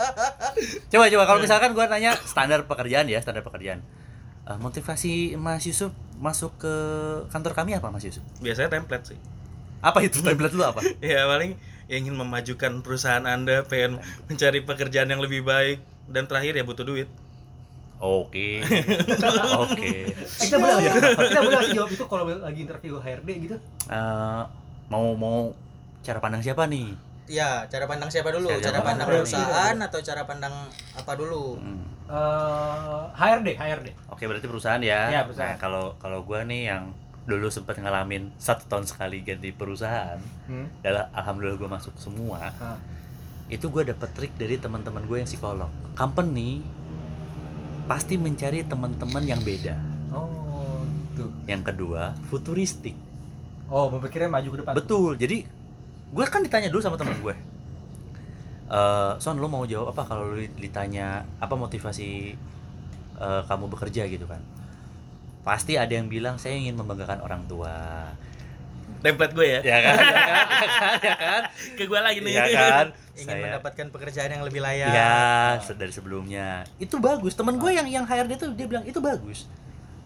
Coba 0.87 1.05
coba 1.07 1.23
kalau 1.25 1.39
misalkan 1.39 1.69
gue 1.71 1.85
tanya 1.85 2.17
standar 2.19 2.65
pekerjaan 2.65 3.05
ya, 3.05 3.21
standar 3.21 3.41
pekerjaan. 3.41 3.85
Eh, 4.41 4.57
motivasi 4.57 5.11
Mas 5.35 5.61
Yusuf 5.63 5.93
masuk 6.17 6.53
ke 6.57 6.73
kantor 7.29 7.53
kami 7.53 7.73
apa 7.73 7.87
Mas 7.87 8.01
Yusuf? 8.01 8.21
biasanya 8.37 8.69
template 8.71 9.13
sih 9.13 9.19
Apa 9.79 10.01
itu 10.01 10.21
template 10.21 10.53
lu 10.53 10.61
apa? 10.61 10.81
ya 11.03 11.25
paling 11.25 11.57
ya 11.85 11.95
ingin 11.95 12.13
memajukan 12.13 12.81
perusahaan 12.81 13.21
anda 13.23 13.61
pengen 13.63 13.97
mencari 14.25 14.61
pekerjaan 14.61 15.07
yang 15.07 15.19
lebih 15.19 15.41
baik 15.41 15.77
dan 16.07 16.25
terakhir 16.25 16.53
ya 16.53 16.63
butuh 16.63 16.81
duit 16.81 17.05
Oke. 17.99 18.65
Oke. 19.63 20.09
kita 20.39 20.57
boleh 20.57 20.73
sih- 20.79 20.89
kita 21.21 21.39
boleh 21.39 21.69
jawab 21.69 21.89
itu 21.91 22.05
kalau 22.07 22.23
lagi 22.25 22.59
interview 22.59 22.97
HRD 22.97 23.29
gitu 23.39 23.55
Eh, 23.87 24.43
mau 24.87 25.13
mau 25.13 25.53
cara 26.01 26.17
pandang 26.17 26.41
siapa 26.41 26.65
nih? 26.65 26.97
Ya 27.31 27.63
cara 27.71 27.87
pandang 27.87 28.11
siapa 28.11 28.27
dulu 28.35 28.51
Cara 28.59 28.59
cara, 28.59 28.79
pandang 28.83 29.07
perusahaan 29.07 29.75
atau 29.79 29.99
cara 30.03 30.21
pandang 30.27 30.55
apa 30.91 31.11
dulu 31.15 31.55
Hmm. 31.55 31.87
Eh, 32.11 33.03
HRD 33.15 33.55
HRD 33.55 33.87
Oke 34.11 34.27
berarti 34.27 34.51
perusahaan 34.51 34.83
ya. 34.83 35.07
Iya, 35.07 35.21
perusahaan. 35.23 35.55
Nah, 35.55 35.57
kalau 35.57 35.95
kalau 35.95 36.27
gua 36.27 36.43
nih 36.43 36.67
yang 36.67 36.91
dulu 37.23 37.47
sempat 37.47 37.79
ngalamin 37.79 38.35
satu 38.35 38.67
tahun 38.67 38.83
sekali 38.83 39.23
ganti 39.23 39.55
perusahaan, 39.55 40.19
hmm. 40.51 40.83
adalah 40.83 41.07
alhamdulillah 41.15 41.55
gua 41.55 41.71
masuk 41.79 41.95
semua. 41.95 42.51
Ah. 42.59 42.75
Itu 43.47 43.71
gua 43.71 43.87
dapet 43.87 44.11
trik 44.11 44.35
dari 44.35 44.59
teman-teman 44.59 45.07
gue 45.07 45.23
yang 45.23 45.29
psikolog. 45.29 45.71
Company 45.95 46.59
pasti 47.87 48.19
mencari 48.19 48.67
teman-teman 48.67 49.23
yang 49.23 49.39
beda. 49.39 49.79
oh 50.11 50.83
gitu 50.83 51.25
Yang 51.47 51.61
kedua 51.71 52.11
futuristik. 52.27 52.95
oh 53.71 53.87
berpikirnya 53.87 54.27
maju 54.27 54.47
ke 54.51 54.57
depan 54.63 54.73
Betul. 54.75 55.15
Jadi 55.15 55.37
gue 56.11 56.25
kan 56.25 56.41
ditanya 56.41 56.67
dulu 56.67 56.79
sama 56.79 56.95
teman 56.95 57.15
gue. 57.17 57.35
Eh, 58.67 59.11
Son, 59.17 59.35
lo 59.35 59.47
mau 59.47 59.63
jawab 59.63 59.91
apa 59.91 60.03
kalau 60.05 60.31
lu 60.31 60.43
ditanya 60.55 61.27
apa 61.37 61.55
motivasi 61.55 62.35
eh, 63.17 63.41
kamu 63.45 63.65
bekerja 63.67 64.07
gitu 64.07 64.23
kan? 64.25 64.39
Pasti 65.41 65.75
ada 65.75 65.89
yang 65.89 66.07
bilang 66.07 66.37
saya 66.37 66.53
ingin 66.53 66.75
membanggakan 66.75 67.19
orang 67.19 67.43
tua. 67.45 67.71
template 69.01 69.33
gue 69.33 69.47
ya 69.49 69.59
Ya 69.65 69.77
kan? 69.81 69.95
Ya 69.97 70.21
kan? 70.21 70.45
Ya 70.53 70.69
kan? 70.69 70.97
Ya 71.01 71.15
kan? 71.17 71.41
ke 71.73 71.83
gue 71.83 71.99
lagi 71.99 72.19
nih 72.21 72.33
Ya 72.37 72.45
kan? 72.47 72.87
ingin 73.11 73.25
Saya 73.25 73.41
mendapatkan 73.41 73.85
pekerjaan 73.89 74.29
yang 74.29 74.43
lebih 74.45 74.61
layak 74.61 74.93
ya 74.93 75.17
se- 75.57 75.73
dari 75.73 75.89
sebelumnya. 75.89 76.63
Itu 76.77 77.01
bagus. 77.01 77.33
Temen 77.33 77.57
gue 77.57 77.71
yang 77.73 77.89
yang 77.89 78.05
HRD 78.05 78.37
tuh 78.37 78.53
dia 78.53 78.69
bilang 78.69 78.85
itu 78.85 79.01
bagus. 79.01 79.49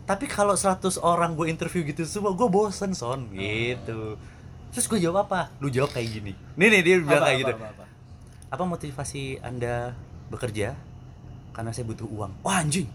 Tapi 0.05 0.25
kalau 0.25 0.55
100 0.55 0.79
orang 0.97 1.33
gue 1.33 1.49
interview 1.49 1.83
gitu 1.83 2.07
semua, 2.07 2.31
gue 2.31 2.47
bosen 2.47 2.93
son 2.93 3.27
gitu. 3.29 4.15
Terus 4.75 4.85
gue 4.85 4.99
jawab 4.99 5.23
apa? 5.23 5.47
Lu 5.57 5.67
jawab 5.67 5.89
kayak 5.89 6.09
gini. 6.11 6.33
Nih 6.53 6.67
nih 6.69 6.81
dia 6.81 6.95
bilang 6.99 7.17
Apa, 7.17 7.25
kayak 7.25 7.37
apa, 7.37 7.41
gitu. 7.41 7.53
apa, 7.55 7.67
apa? 7.71 7.85
apa 8.45 8.63
motivasi 8.63 9.23
anda 9.41 9.91
bekerja 10.27 10.77
karena 11.51 11.71
saya 11.71 11.83
butuh 11.83 12.07
uang 12.07 12.31
wah 12.39 12.55
anjing 12.57 12.87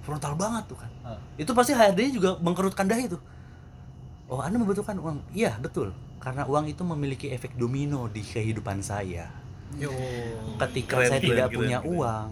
frontal 0.00 0.34
banget 0.34 0.64
tuh 0.66 0.78
kan 0.78 0.90
Ah. 1.02 1.18
itu 1.34 1.50
pasti 1.50 1.72
HRD 1.72 2.14
juga 2.14 2.38
mengkerutkan 2.38 2.86
dahi 2.86 3.08
tuh 3.08 3.18
oh 4.26 4.38
anda 4.38 4.54
membutuhkan 4.54 4.94
uang 4.94 5.18
iya 5.32 5.56
betul 5.56 5.90
karena 6.18 6.44
uang 6.44 6.68
itu 6.68 6.84
memiliki 6.84 7.26
efek 7.28 7.54
domino 7.54 8.06
di 8.06 8.20
kehidupan 8.20 8.78
saya 8.78 9.26
Yo. 9.74 9.90
ketika 10.62 11.00
Keren, 11.00 11.08
saya 11.08 11.18
keren, 11.18 11.26
tidak 11.26 11.46
keren, 11.48 11.58
punya 11.58 11.78
keren. 11.80 11.90
uang 11.90 12.28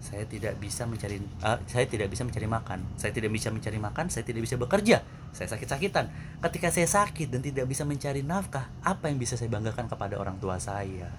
saya 0.00 0.24
tidak 0.24 0.56
bisa 0.56 0.88
mencari 0.88 1.20
eh, 1.20 1.58
saya 1.68 1.84
tidak 1.84 2.08
bisa 2.08 2.24
mencari 2.24 2.48
makan. 2.48 2.80
Saya 2.96 3.12
tidak 3.12 3.30
bisa 3.36 3.52
mencari 3.52 3.76
makan 3.76 4.08
saya 4.08 4.24
tidak 4.24 4.42
bisa 4.48 4.56
bekerja. 4.56 5.04
Saya 5.30 5.46
sakit-sakitan. 5.52 6.08
Ketika 6.40 6.72
saya 6.72 6.88
sakit 6.88 7.28
dan 7.28 7.44
tidak 7.44 7.68
bisa 7.68 7.84
mencari 7.84 8.24
nafkah 8.24 8.66
apa 8.80 9.12
yang 9.12 9.20
bisa 9.20 9.36
saya 9.36 9.52
banggakan 9.52 9.86
kepada 9.86 10.16
orang 10.16 10.40
tua 10.40 10.56
saya? 10.56 11.12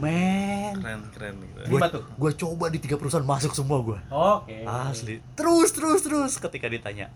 Men. 0.00 0.80
Keren 0.80 1.00
keren 1.12 1.34
gitu. 1.44 1.58
Gimana 1.68 1.92
tuh? 1.92 2.04
gue 2.08 2.32
coba 2.40 2.64
di 2.72 2.78
tiga 2.80 2.96
perusahaan 2.96 3.26
masuk 3.26 3.52
semua 3.52 3.78
gue 3.84 3.98
Oke. 4.08 4.64
asli. 4.64 5.20
Terus 5.36 5.70
terus 5.76 6.00
terus. 6.00 6.32
Ketika 6.40 6.66
ditanya 6.72 7.12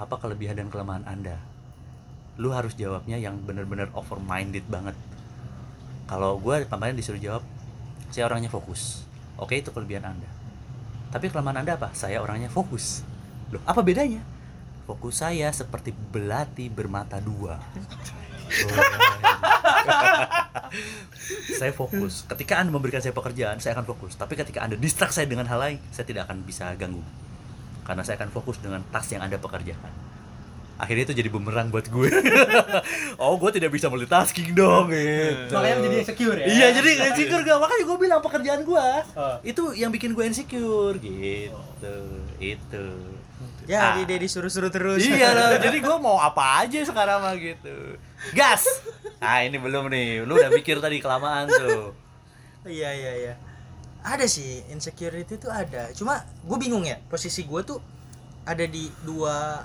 apa 0.00 0.16
kelebihan 0.16 0.56
dan 0.56 0.72
kelemahan 0.72 1.04
anda? 1.04 1.36
Lu 2.40 2.50
harus 2.50 2.72
jawabnya 2.74 3.20
yang 3.20 3.36
bener-bener 3.44 3.92
over 3.92 4.16
minded 4.16 4.64
banget. 4.66 4.96
Kalau 6.08 6.40
gue 6.40 6.64
kemarin 6.66 6.96
disuruh 6.96 7.20
jawab 7.20 7.44
saya 8.10 8.30
orangnya 8.30 8.48
fokus 8.48 9.02
oke 9.40 9.54
itu 9.54 9.70
kelebihan 9.70 10.04
anda. 10.04 10.28
Tapi 11.14 11.30
kelemahan 11.30 11.62
anda 11.62 11.78
apa? 11.78 11.94
Saya 11.94 12.18
orangnya 12.18 12.50
fokus. 12.50 13.06
Loh 13.54 13.62
apa 13.64 13.80
bedanya? 13.86 14.20
Fokus 14.84 15.22
saya 15.22 15.48
seperti 15.54 15.94
belati 15.94 16.68
bermata 16.68 17.22
dua. 17.22 17.56
Saya 21.58 21.72
fokus. 21.72 22.28
Ketika 22.28 22.60
anda 22.60 22.68
memberikan 22.74 23.00
saya 23.00 23.14
pekerjaan 23.16 23.56
saya 23.62 23.78
akan 23.78 23.86
fokus. 23.88 24.18
Tapi 24.18 24.36
ketika 24.36 24.60
anda 24.60 24.76
distract 24.76 25.16
saya 25.16 25.24
dengan 25.24 25.48
hal 25.48 25.56
lain 25.56 25.78
saya 25.94 26.04
tidak 26.04 26.28
akan 26.28 26.44
bisa 26.44 26.68
ganggu. 26.76 27.00
Karena 27.86 28.02
saya 28.04 28.20
akan 28.20 28.30
fokus 28.34 28.60
dengan 28.60 28.84
tas 28.92 29.08
yang 29.08 29.24
anda 29.24 29.40
pekerjakan 29.40 30.03
akhirnya 30.76 31.04
itu 31.04 31.14
jadi 31.16 31.28
bumerang 31.28 31.68
buat 31.68 31.86
gue 31.86 32.08
oh 33.22 33.34
gue 33.36 33.50
tidak 33.52 33.70
bisa 33.70 33.86
multitasking 33.86 34.52
dong 34.52 34.88
gitu 34.88 35.52
Makanya 35.52 35.74
menjadi 35.78 35.96
insecure 36.00 36.36
ya. 36.36 36.46
iya 36.46 36.66
jadi 36.72 36.90
insecure 37.08 37.42
gak 37.42 37.58
makanya 37.58 37.84
gue 37.84 37.98
bilang 37.98 38.20
pekerjaan 38.20 38.60
gue 38.62 38.86
Oh. 39.14 39.36
itu 39.42 39.62
yang 39.72 39.88
bikin 39.88 40.10
gue 40.10 40.24
insecure 40.24 40.98
gitu 40.98 41.96
itu 42.36 42.86
Ya, 43.64 43.96
Ah. 43.96 43.96
dia 43.96 44.20
disuruh-suruh 44.20 44.68
terus. 44.68 45.00
iya 45.00 45.32
lah 45.32 45.56
jadi 45.64 45.78
gue 45.78 45.96
mau 45.96 46.18
apa 46.18 46.60
aja 46.60 46.82
sekarang 46.82 47.16
mah 47.18 47.32
gitu 47.34 47.96
gas 48.32 48.68
ah 49.18 49.40
ini 49.40 49.56
belum 49.56 49.88
nih 49.88 50.20
lu 50.20 50.34
udah 50.34 50.50
mikir 50.50 50.78
tadi 50.78 50.98
kelamaan 50.98 51.48
tuh 51.48 51.96
Iya 52.62 52.90
iya 52.90 53.12
iya. 53.14 53.34
Ada 54.00 54.24
sih 54.24 54.64
insecurity 54.68 55.36
itu 55.36 55.48
ada. 55.48 55.92
Cuma 55.92 56.16
gue 56.42 56.56
bingung 56.58 56.80
ya 56.80 56.96
posisi 57.04 57.40
gue 57.42 57.60
tuh 57.62 57.76
ada 58.42 58.64
di 58.64 58.88
dua 59.00 59.64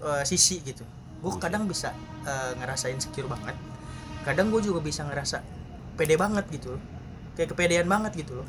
eh, 0.00 0.24
sisi 0.24 0.60
gitu. 0.64 0.82
Gue 1.20 1.32
kadang 1.36 1.68
bisa 1.68 1.92
eh, 2.24 2.52
ngerasa 2.56 2.88
insecure 2.92 3.28
banget. 3.28 3.56
Kadang 4.24 4.52
gue 4.52 4.60
juga 4.60 4.80
bisa 4.84 5.04
ngerasa 5.04 5.44
pede 5.96 6.16
banget 6.16 6.44
gitu 6.52 6.76
loh. 6.76 6.82
Kayak 7.36 7.56
kepedean 7.56 7.88
banget 7.88 8.26
gitu 8.26 8.42
loh. 8.42 8.48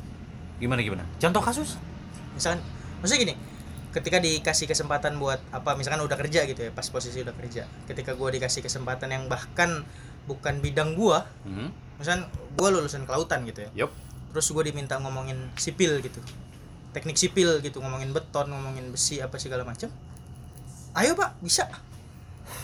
gimana 0.62 0.78
gimana 0.78 1.02
contoh 1.18 1.42
kasus 1.42 1.74
Misalkan, 2.38 2.62
maksudnya 3.02 3.20
gini, 3.28 3.34
ketika 3.90 4.22
dikasih 4.22 4.70
kesempatan 4.70 5.18
buat 5.18 5.42
apa, 5.50 5.74
misalkan 5.74 6.00
udah 6.06 6.14
kerja 6.14 6.46
gitu 6.46 6.60
ya, 6.64 6.70
pas 6.70 6.86
posisi 6.86 7.18
udah 7.20 7.34
kerja. 7.34 7.66
Ketika 7.84 8.14
gue 8.14 8.40
dikasih 8.40 8.62
kesempatan 8.64 9.10
yang 9.10 9.24
bahkan 9.26 9.84
bukan 10.24 10.62
bidang 10.64 10.96
gue, 10.96 11.18
hmm. 11.44 11.98
misalkan 11.98 12.30
gue 12.56 12.68
lulusan 12.72 13.04
kelautan 13.04 13.44
gitu 13.44 13.68
ya. 13.68 13.84
yup 13.84 13.92
terus 14.32 14.48
gue 14.48 14.64
diminta 14.72 14.96
ngomongin 14.96 15.36
sipil 15.60 16.00
gitu 16.00 16.18
teknik 16.96 17.20
sipil 17.20 17.60
gitu 17.60 17.84
ngomongin 17.84 18.16
beton 18.16 18.48
ngomongin 18.48 18.88
besi 18.88 19.20
apa 19.20 19.36
segala 19.36 19.62
macam 19.62 19.92
ayo 20.94 21.12
pak 21.12 21.30
bisa 21.40 21.64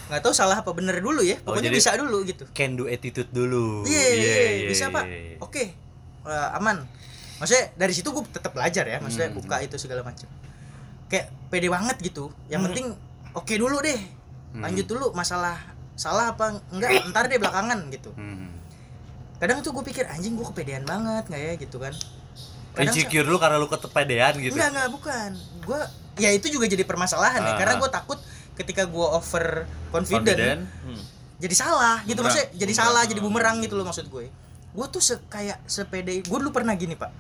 nggak 0.09 0.21
tahu 0.21 0.33
salah 0.33 0.59
apa 0.59 0.71
bener 0.71 0.99
dulu 0.99 1.21
ya 1.21 1.37
Oh, 1.43 1.53
pokoknya 1.53 1.69
jadi- 1.69 1.79
bisa 1.79 1.91
dulu 1.95 2.19
gitu 2.23 2.45
can 2.51 2.75
do 2.75 2.85
attitude 2.87 3.29
dulu 3.29 3.85
iya 3.85 3.93
Iya, 3.93 4.09
iya, 4.15 4.51
iya, 4.55 4.69
bisa 4.69 4.85
iya, 4.87 4.95
pak 4.95 5.05
iya. 5.05 5.37
oke 5.39 5.63
eh, 6.25 6.49
aman 6.55 6.77
maksudnya 7.39 7.65
dari 7.75 7.93
situ 7.93 8.09
gue 8.09 8.25
tetap 8.27 8.51
belajar 8.51 8.85
ya 8.85 8.99
maksudnya 8.99 9.29
Hmm. 9.29 9.39
buka 9.39 9.57
itu 9.61 9.77
segala 9.77 10.03
macam 10.03 10.29
kayak 11.07 11.29
pede 11.49 11.69
banget 11.69 11.97
gitu 12.03 12.29
yang 12.47 12.61
Hmm. 12.61 12.69
penting 12.69 12.87
oke 13.33 13.55
dulu 13.55 13.79
deh 13.79 14.01
Hmm. 14.51 14.63
lanjut 14.63 14.87
dulu 14.87 15.07
masalah 15.13 15.57
salah 15.95 16.33
apa 16.33 16.57
enggak 16.69 17.05
ntar 17.09 17.27
deh 17.27 17.37
belakangan 17.37 17.79
gitu 17.89 18.11
Hmm. 18.13 18.49
kadang 19.39 19.61
tuh 19.61 19.71
gue 19.71 19.85
pikir 19.85 20.05
anjing 20.05 20.35
gue 20.35 20.47
kepedean 20.47 20.83
banget 20.83 21.25
nggak 21.27 21.43
ya 21.43 21.53
gitu 21.59 21.79
kan 21.79 21.93
Kadang 22.71 22.95
insecure 22.95 23.25
lu 23.25 23.37
karena 23.37 23.57
lu 23.57 23.67
ketepedean 23.67 24.35
gitu 24.37 24.55
Enggak, 24.55 24.71
enggak, 24.71 24.89
bukan. 24.93 25.31
Gua 25.63 25.83
ya 26.19 26.31
itu 26.31 26.47
juga 26.49 26.67
jadi 26.67 26.83
permasalahan 26.83 27.41
ya 27.41 27.53
Ah. 27.53 27.57
karena 27.57 27.75
gue 27.77 27.89
takut 27.89 28.19
ketika 28.55 28.83
gua 28.85 29.15
over 29.15 29.65
confident, 29.89 30.27
confident 30.27 30.61
Hmm. 30.83 31.03
jadi 31.37 31.55
salah 31.57 32.03
gitu 32.03 32.15
Bumerang. 32.17 32.27
maksudnya 32.29 32.49
jadi 32.53 32.59
Bumerang. 32.69 32.89
salah 32.89 33.03
jadi 33.05 33.21
bumerang 33.21 33.57
gitu 33.61 33.75
loh 33.75 33.85
maksud 33.85 34.07
gue. 34.07 34.27
Gue 34.69 34.87
tuh 34.89 35.01
se 35.01 35.17
kayak 35.25 35.59
sepede 35.65 36.21
gue 36.21 36.39
dulu 36.39 36.51
pernah 36.51 36.75
gini, 36.75 36.93
Pak. 36.93 37.11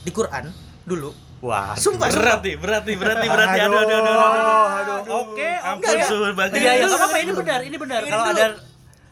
Di 0.00 0.10
Quran 0.10 0.50
dulu. 0.82 1.10
wah 1.40 1.76
Sumpah, 1.76 2.08
berat 2.08 2.40
nih 2.40 2.56
berat 2.56 2.82
nih 2.82 2.96
berat 2.96 3.16
nih 3.18 3.28
berat 3.28 3.48
nih 3.50 3.62
aduh 3.62 3.76
aduh 3.78 3.96
aduh 4.00 4.16
aduh, 4.16 4.66
aduh. 4.72 4.96
oke 5.28 5.48
ampun 5.62 5.84
Enggak, 5.86 6.08
suhu 6.08 6.24
bagi 6.32 6.56
iya 6.56 6.72
iya 6.74 6.86
apa 6.88 7.16
ini 7.18 7.32
benar 7.34 7.60
ini 7.60 7.76
benar 7.76 8.00
Ini 8.00 8.08
kalau 8.08 8.24
ada 8.26 8.46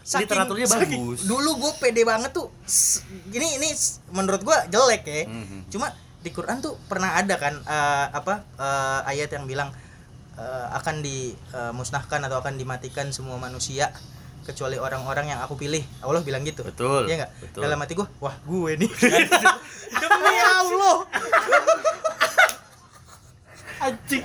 Saking- 0.01 0.21
literaturnya 0.25 0.67
saking- 0.67 1.03
bagus 1.03 1.21
Dulu 1.23 1.51
gue 1.55 1.73
pede 1.77 2.03
banget 2.03 2.31
tuh. 2.33 2.49
Ini 3.29 3.47
ini 3.55 3.69
menurut 4.11 4.41
gua 4.41 4.65
jelek 4.67 5.03
ya. 5.05 5.29
Mhm. 5.29 5.69
Cuma 5.69 5.93
di 6.23 6.31
Quran 6.31 6.63
tuh 6.63 6.79
pernah 6.87 7.19
ada 7.19 7.35
kan 7.37 7.55
eh, 7.59 8.07
apa 8.15 8.47
eh, 8.57 9.01
ayat 9.11 9.35
yang 9.35 9.45
bilang 9.51 9.75
eh, 10.39 10.67
akan 10.79 11.03
dimusnahkan 11.03 12.23
atau 12.23 12.39
akan 12.39 12.55
dimatikan 12.57 13.11
semua 13.11 13.37
manusia 13.43 13.91
kecuali 14.43 14.75
orang-orang 14.75 15.35
yang 15.35 15.41
aku 15.43 15.55
pilih. 15.55 15.83
Allah 16.03 16.19
bilang 16.27 16.43
gitu. 16.43 16.67
betul 16.67 17.07
Iya 17.07 17.23
enggak? 17.23 17.31
betul 17.39 17.63
Dalam 17.63 17.79
hati 17.79 17.95
gua, 17.95 18.11
wah 18.19 18.35
gue 18.43 18.75
nih. 18.75 18.91
Demi 20.03 20.37
Allah. 20.43 20.97
anjing 23.83 24.23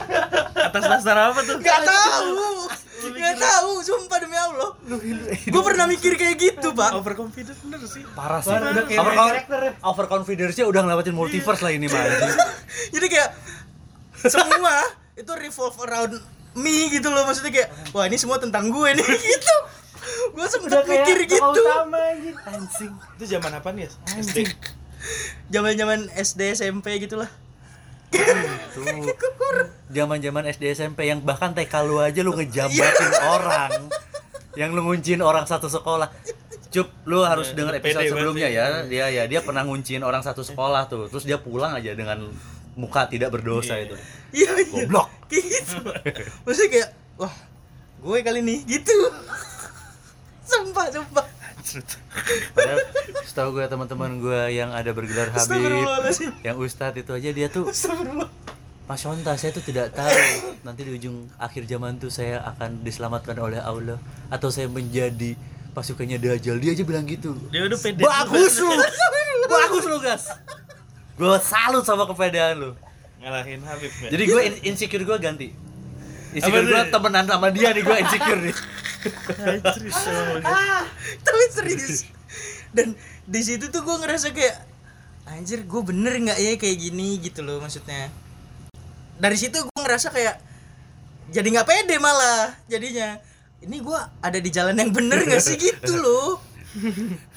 atas 0.54 0.84
dasar 0.86 1.18
apa 1.28 1.40
tuh 1.42 1.58
Gak 1.58 1.82
tahu. 1.82 2.70
Gak 3.08 3.38
tahu, 3.38 3.72
sumpah 3.80 4.18
demi 4.20 4.34
Allah. 4.34 4.74
Gue 5.46 5.62
pernah 5.62 5.86
mikir 5.86 6.18
kayak 6.18 6.36
gitu, 6.36 6.74
Pak. 6.74 6.98
overconfident 6.98 7.56
bener 7.62 7.80
sih 7.86 8.02
parah 8.12 8.42
sih 8.42 8.50
Parah, 8.50 8.74
udah 8.74 8.84
kayak 8.84 9.00
over, 9.00 9.14
karakter 9.14 9.60
ya. 9.62 9.72
over 9.82 10.06
confidence-nya 10.08 10.66
udah 10.66 10.82
ngelewatin 10.84 11.14
multiverse 11.14 11.62
lah 11.62 11.72
ini 11.72 11.86
anjing. 11.86 12.34
Jadi 12.98 13.08
kayak 13.08 13.30
semua 14.24 14.76
itu 15.14 15.32
revolve 15.32 15.78
around 15.80 16.14
me 16.54 16.90
gitu 16.90 17.08
loh 17.08 17.22
maksudnya 17.24 17.54
kayak 17.54 17.70
wah 17.94 18.06
ini 18.06 18.18
semua 18.18 18.42
tentang 18.42 18.66
gue 18.68 18.90
nih 18.92 19.06
gitu. 19.32 19.56
Gue 20.34 20.48
sempet 20.50 20.82
mikir 20.84 21.18
gitu. 21.26 21.38
utama 21.38 22.02
anjing. 22.02 22.36
anjing 22.44 22.92
itu 23.16 23.26
zaman 23.30 23.52
apa 23.54 23.70
nih 23.72 23.86
ya 23.86 23.90
SD 24.20 24.38
Zaman-zaman 25.48 26.10
SD 26.12 26.58
SMP 26.58 26.98
gitulah. 27.00 27.30
Tuh 28.12 28.86
zaman-zaman 29.92 30.44
SD 30.48 30.64
SMP 30.74 31.08
yang 31.08 31.20
bahkan 31.24 31.52
TK 31.52 31.74
lu 31.88 32.00
aja 32.00 32.20
lu 32.24 32.36
ngejambatin 32.36 33.12
orang 33.24 33.72
yang 34.58 34.74
lu 34.74 34.82
ngunciin 34.84 35.22
orang 35.22 35.46
satu 35.46 35.70
sekolah 35.70 36.10
Cup, 36.68 36.92
lu 37.08 37.24
harus 37.24 37.56
Ya, 37.56 37.64
dengar 37.64 37.74
udah 37.74 37.80
episode 37.80 38.04
pede 38.04 38.12
sebelumnya 38.12 38.48
ya. 38.52 38.66
Dia 38.84 39.08
ya 39.08 39.24
dia 39.24 39.40
pernah 39.40 39.64
ngunciin 39.64 40.04
orang 40.04 40.20
satu 40.20 40.44
sekolah 40.44 40.92
tuh. 40.92 41.08
Terus 41.08 41.24
dia 41.24 41.40
pulang 41.40 41.72
aja 41.72 41.96
dengan 41.96 42.28
muka 42.76 43.08
tidak 43.08 43.32
berdosa 43.32 43.80
Iya. 43.80 43.88
itu. 43.88 43.96
Iya 44.36 44.52
iya. 44.52 44.84
Goblok. 44.84 45.08
Kayak 45.32 45.46
gitu. 45.48 45.78
Maksudnya 46.44 46.70
kayak 46.76 46.90
wah 47.16 47.34
gue 48.04 48.18
kali 48.20 48.40
nih 48.44 48.60
gitu. 48.68 48.98
Sumpah, 50.52 50.92
sumpah. 50.92 51.26
Padahal 52.52 52.80
setahu 53.22 53.50
gue 53.54 53.66
teman-teman 53.66 54.12
gue 54.18 54.42
yang 54.52 54.72
ada 54.72 54.92
bergelar 54.92 55.30
Habib, 55.30 55.84
yang 56.42 56.56
Ustadz 56.56 56.98
itu 56.98 57.12
aja 57.12 57.30
dia 57.30 57.48
tuh. 57.48 57.68
Mas 58.88 59.04
Yonta 59.04 59.36
saya 59.36 59.52
tuh 59.52 59.60
tidak 59.62 59.92
tahu. 59.92 60.16
Nanti 60.64 60.82
di 60.82 60.96
ujung 60.96 61.28
akhir 61.36 61.68
zaman 61.68 62.00
tuh 62.00 62.08
saya 62.08 62.40
akan 62.46 62.82
diselamatkan 62.82 63.36
oleh 63.36 63.60
Allah 63.60 64.00
atau 64.28 64.48
saya 64.48 64.66
menjadi 64.66 65.36
pasukannya 65.72 66.16
Dajjal. 66.16 66.56
Dia 66.56 66.72
aja 66.72 66.84
bilang 66.84 67.04
gitu. 67.04 67.36
Dia 67.52 67.68
udah 67.68 67.76
pede 67.76 68.00
bagus 68.00 68.54
lu 68.58 68.72
bagus 69.48 69.84
lu 69.86 69.98
gas. 70.00 70.24
Gue 71.14 71.36
salut 71.44 71.84
sama 71.84 72.08
kepedean 72.08 72.56
lu. 72.56 72.72
Ngalahin 73.18 73.60
Habib 73.66 73.92
ya 73.92 74.08
jadi 74.08 74.24
gue 74.24 74.42
in- 74.46 74.62
insecure 74.72 75.04
gue 75.04 75.18
ganti. 75.20 75.48
Insecure 76.32 76.64
gue 76.64 76.82
temenan 76.88 77.26
sama 77.26 77.52
dia 77.52 77.74
nih 77.74 77.84
gue 77.84 77.96
insecure 77.98 78.40
nih 78.40 78.56
Anjir, 79.38 79.84
emang 79.88 80.28
bener. 80.42 80.86
Tapi 81.24 81.44
serius. 81.54 82.06
Dan 82.74 82.98
di 83.28 83.42
situ 83.44 83.70
tuh 83.70 83.82
gue 83.84 83.96
ngerasa 84.04 84.34
kayak 84.34 84.56
anjir 85.28 85.68
gue 85.68 85.82
bener 85.84 86.16
nggak 86.24 86.40
ya 86.40 86.56
kayak 86.56 86.78
gini 86.80 87.20
gitu 87.20 87.44
loh 87.44 87.60
maksudnya. 87.60 88.10
Dari 89.18 89.38
situ 89.38 89.58
gue 89.60 89.82
ngerasa 89.82 90.14
kayak 90.14 90.36
jadi 91.32 91.48
nggak 91.48 91.68
pede 91.68 91.96
malah 92.00 92.56
jadinya. 92.72 93.20
Ini 93.58 93.76
gue 93.82 94.00
ada 94.22 94.38
di 94.38 94.50
jalan 94.54 94.78
yang 94.78 94.94
bener 94.94 95.26
gak 95.26 95.42
sih 95.42 95.58
gitu 95.58 95.98
loh. 95.98 96.38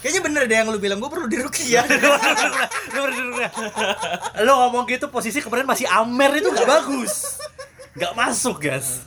Kayaknya 0.05 0.21
bener 0.21 0.43
deh 0.45 0.57
yang 0.61 0.69
lu 0.69 0.77
bilang 0.77 1.01
gue 1.01 1.09
perlu 1.09 1.25
dirukiah. 1.25 1.89
lu 2.93 2.99
berdua 3.09 3.49
lu 4.45 4.53
ngomong 4.53 4.85
gitu 4.85 5.09
posisi 5.09 5.41
kemarin 5.41 5.65
masih 5.65 5.89
Amer 5.89 6.29
itu 6.37 6.53
nggak 6.53 6.69
bagus 6.69 7.41
nggak 7.97 8.15
masuk 8.15 8.63
guys. 8.63 9.03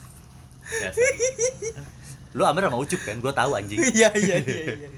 lu 2.34 2.42
Amer 2.42 2.62
sama 2.64 2.76
Ucup 2.76 3.00
kan 3.00 3.16
gue 3.16 3.32
tahu 3.32 3.50
anjing 3.54 3.78
Iya 3.94 4.10
iya 4.12 4.36
iya. 4.36 4.62
iya. 4.74 4.88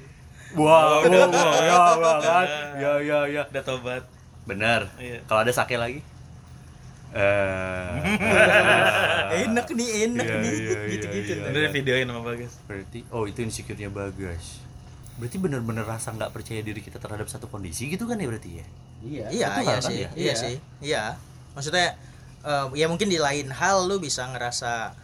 wah 0.53 0.99
Oh, 0.99 1.05
udah. 1.05 1.29
wah, 1.29 1.53
ya 1.61 1.79
wah, 1.95 2.17
kan 2.19 2.47
ya 2.77 2.93
ya 2.99 3.19
ya 3.31 3.43
Udah 3.47 3.63
tobat. 3.63 4.03
benar 4.43 4.89
Iya. 4.97 5.21
kalau 5.25 5.41
ada 5.43 5.53
sake 5.53 5.77
lagi 5.77 6.01
eh 7.13 7.93
Enak 9.47 9.67
nih 9.71 9.89
enak 10.07 10.25
Iya, 10.25 10.37
nih. 10.39 10.51
iya, 10.51 10.61
iya, 10.61 10.89
Gitu-gitu. 10.91 11.33
iya. 11.33 11.43
tuh. 11.43 11.53
Udah 11.53 11.71
videoin 11.71 12.07
sama 12.07 12.21
Bagas. 12.23 12.53
berarti 12.65 12.99
oh 13.11 13.25
itu 13.25 13.39
insecure-nya 13.41 13.89
bagus 13.89 14.65
berarti 15.17 15.37
bener-bener 15.39 15.81
rasa 15.83 16.13
nggak 16.13 16.29
percaya 16.31 16.61
diri 16.61 16.79
kita 16.79 16.97
terhadap 16.97 17.25
satu 17.27 17.47
kondisi 17.47 17.89
gitu 17.89 18.05
kan 18.05 18.17
ya 18.17 18.27
berarti 18.27 18.51
ya 18.55 18.67
Iya. 18.99 19.25
Iya 19.29 19.49
iya 19.61 19.75
kan 19.77 19.83
sih. 19.83 19.97
ya? 19.99 20.09
Iya 20.11 20.25
Iya. 20.25 20.35
sih. 20.35 20.55
Iya. 20.83 21.03
Maksudnya 21.53 21.95
eh, 22.43 22.67
ya 22.75 22.87
mungkin 22.87 23.07
di 23.07 23.17
lain 23.17 23.49
hal 23.51 23.85
lu 23.85 23.97
bisa 23.97 24.25
ngerasa 24.27 24.97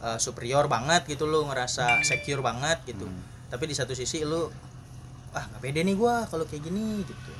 eh, 0.00 0.18
superior 0.18 0.66
banget 0.66 1.04
gitu 1.06 1.28
lu 1.28 1.44
ngerasa 1.46 2.00
secure 2.02 2.40
banget 2.40 2.80
gitu. 2.88 3.06
Hmm. 3.06 3.20
Tapi 3.52 3.68
di 3.70 3.74
satu 3.76 3.92
sisi 3.92 4.24
lu 4.24 4.48
ah 5.30 5.44
nggak 5.46 5.62
pede 5.62 5.80
nih 5.86 5.94
gua 5.94 6.26
kalau 6.26 6.42
kayak 6.48 6.66
gini 6.66 7.04
gitu. 7.06 7.32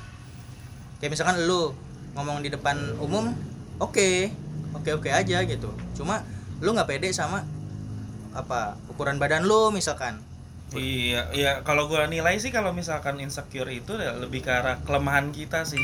Kayak 1.03 1.17
misalkan 1.17 1.37
lu 1.43 1.73
ngomong 2.15 2.43
di 2.45 2.49
depan 2.53 2.77
umum, 3.01 3.33
oke. 3.81 4.31
Oke-oke 4.71 5.11
aja 5.11 5.43
gitu. 5.43 5.67
Cuma 5.97 6.23
lu 6.63 6.71
nggak 6.71 6.87
pede 6.87 7.11
sama 7.11 7.43
apa 8.31 8.79
ukuran 8.87 9.19
badan 9.19 9.43
lu 9.43 9.73
misalkan. 9.75 10.23
Iya, 10.71 11.27
iya 11.35 11.51
kalau 11.67 11.91
gua 11.91 12.07
nilai 12.07 12.39
sih 12.39 12.47
kalau 12.47 12.71
misalkan 12.71 13.19
insecure 13.19 13.67
itu 13.67 13.91
ya 13.99 14.15
lebih 14.15 14.39
ke 14.39 14.51
arah 14.51 14.79
kelemahan 14.87 15.35
kita 15.35 15.67
sih. 15.67 15.83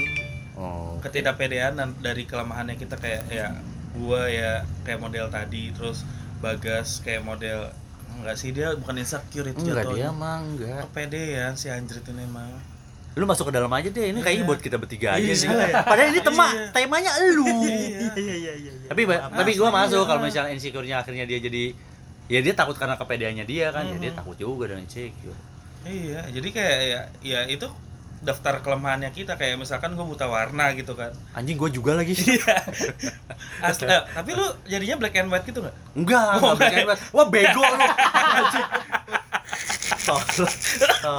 oh 0.56 0.96
Ketidakpedean 1.04 1.76
dan 1.76 1.92
dari 2.00 2.24
kelemahannya 2.24 2.80
kita 2.80 2.96
kayak 2.96 3.28
ya 3.28 3.52
gua 4.00 4.32
ya 4.32 4.64
kayak 4.88 5.04
model 5.04 5.28
tadi 5.28 5.76
terus 5.76 6.08
Bagas 6.38 7.02
kayak 7.02 7.22
model 7.22 7.70
enggak 8.14 8.36
sih 8.36 8.50
dia 8.50 8.74
bukan 8.74 8.98
insecure 8.98 9.46
itu 9.46 9.58
enggak 9.60 9.86
dia 9.88 10.08
jatuhnya. 10.08 10.10
mah 10.12 10.38
enggak 10.40 10.82
Kepedean 10.88 11.52
si 11.54 11.68
anjrit 11.68 12.02
ini 12.04 12.24
emang. 12.24 12.50
lu 13.14 13.26
masuk 13.26 13.50
ke 13.50 13.54
dalam 13.54 13.70
aja 13.72 13.88
deh 13.88 14.06
ini 14.08 14.20
kayaknya 14.20 14.42
Iya. 14.42 14.48
buat 14.48 14.60
kita 14.60 14.78
bertiga 14.78 15.08
aja 15.12 15.22
Iya, 15.24 15.34
sih 15.34 15.48
salah 15.48 15.66
ya? 15.66 15.82
padahal 15.84 16.08
ini 16.08 16.22
tema 16.22 16.46
Iya. 16.48 16.66
temanya 16.72 17.12
lu 17.28 17.46
Iya. 17.60 18.14
iya 18.16 18.36
iya 18.36 18.54
iya. 18.56 18.72
tapi 18.86 19.02
tapi 19.10 19.52
gua 19.54 19.70
masuk 19.72 20.00
iya. 20.00 20.08
kalau 20.08 20.22
misalnya 20.22 20.52
insecure-nya 20.52 20.96
akhirnya 21.00 21.26
dia 21.26 21.40
jadi 21.40 21.64
ya 22.28 22.40
dia 22.40 22.54
takut 22.54 22.74
karena 22.74 22.94
kepedeannya 22.94 23.42
dia 23.44 23.70
kan 23.72 23.84
ya 23.84 23.98
dia 23.98 24.12
Mhm. 24.12 24.18
takut 24.18 24.36
juga 24.36 24.64
dengan 24.68 24.84
insecure 24.84 25.38
Iya, 25.80 26.20
jadi 26.30 26.48
kayak 26.52 26.78
ya, 26.84 27.00
ya 27.24 27.40
itu 27.48 27.66
daftar 28.18 28.60
kelemahannya 28.60 29.10
kita 29.10 29.38
kayak 29.38 29.58
misalkan 29.58 29.94
gue 29.94 30.02
buta 30.02 30.26
warna 30.26 30.74
gitu 30.74 30.94
kan. 30.94 31.14
anjing 31.32 31.54
gua 31.54 31.70
juga 31.70 31.94
lagi 31.94 32.18
Asli, 33.62 33.86
eh, 33.86 34.02
tapi 34.10 34.34
lu 34.34 34.46
jadinya 34.66 34.98
black 34.98 35.16
and 35.16 35.30
white 35.30 35.46
gitu 35.46 35.62
nggak? 35.62 35.76
enggak 35.94 36.28
Oh, 36.36 36.52
enggak 36.52 36.58
black 36.58 36.76
and 36.76 36.88
white. 36.88 37.02
wah 37.12 37.28
bego 37.28 37.62
lu. 37.62 37.78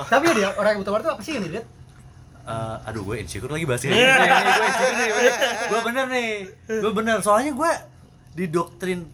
Tapi 0.08 0.24
dia 0.32 0.48
orang 0.54 0.70
yang 0.72 0.80
buta 0.80 0.90
warna 0.90 1.04
tuh 1.04 1.12
apa 1.14 1.22
sih 1.22 1.32
yang 1.36 1.44
dilihat? 1.44 1.66
Eh, 2.48 2.76
aduh 2.82 3.04
gue 3.04 3.20
insecure 3.20 3.52
lagi 3.52 3.68
bahas 3.68 3.84
ini 3.84 3.92
gue 3.92 4.08
insecure 4.08 4.96
nih 4.96 5.08
gue 5.68 5.80
bener 5.84 6.06
nih 6.08 6.28
gue 6.80 6.92
bener 6.96 7.20
soalnya 7.20 7.52
gue 7.52 7.70
didoktrin 8.34 9.04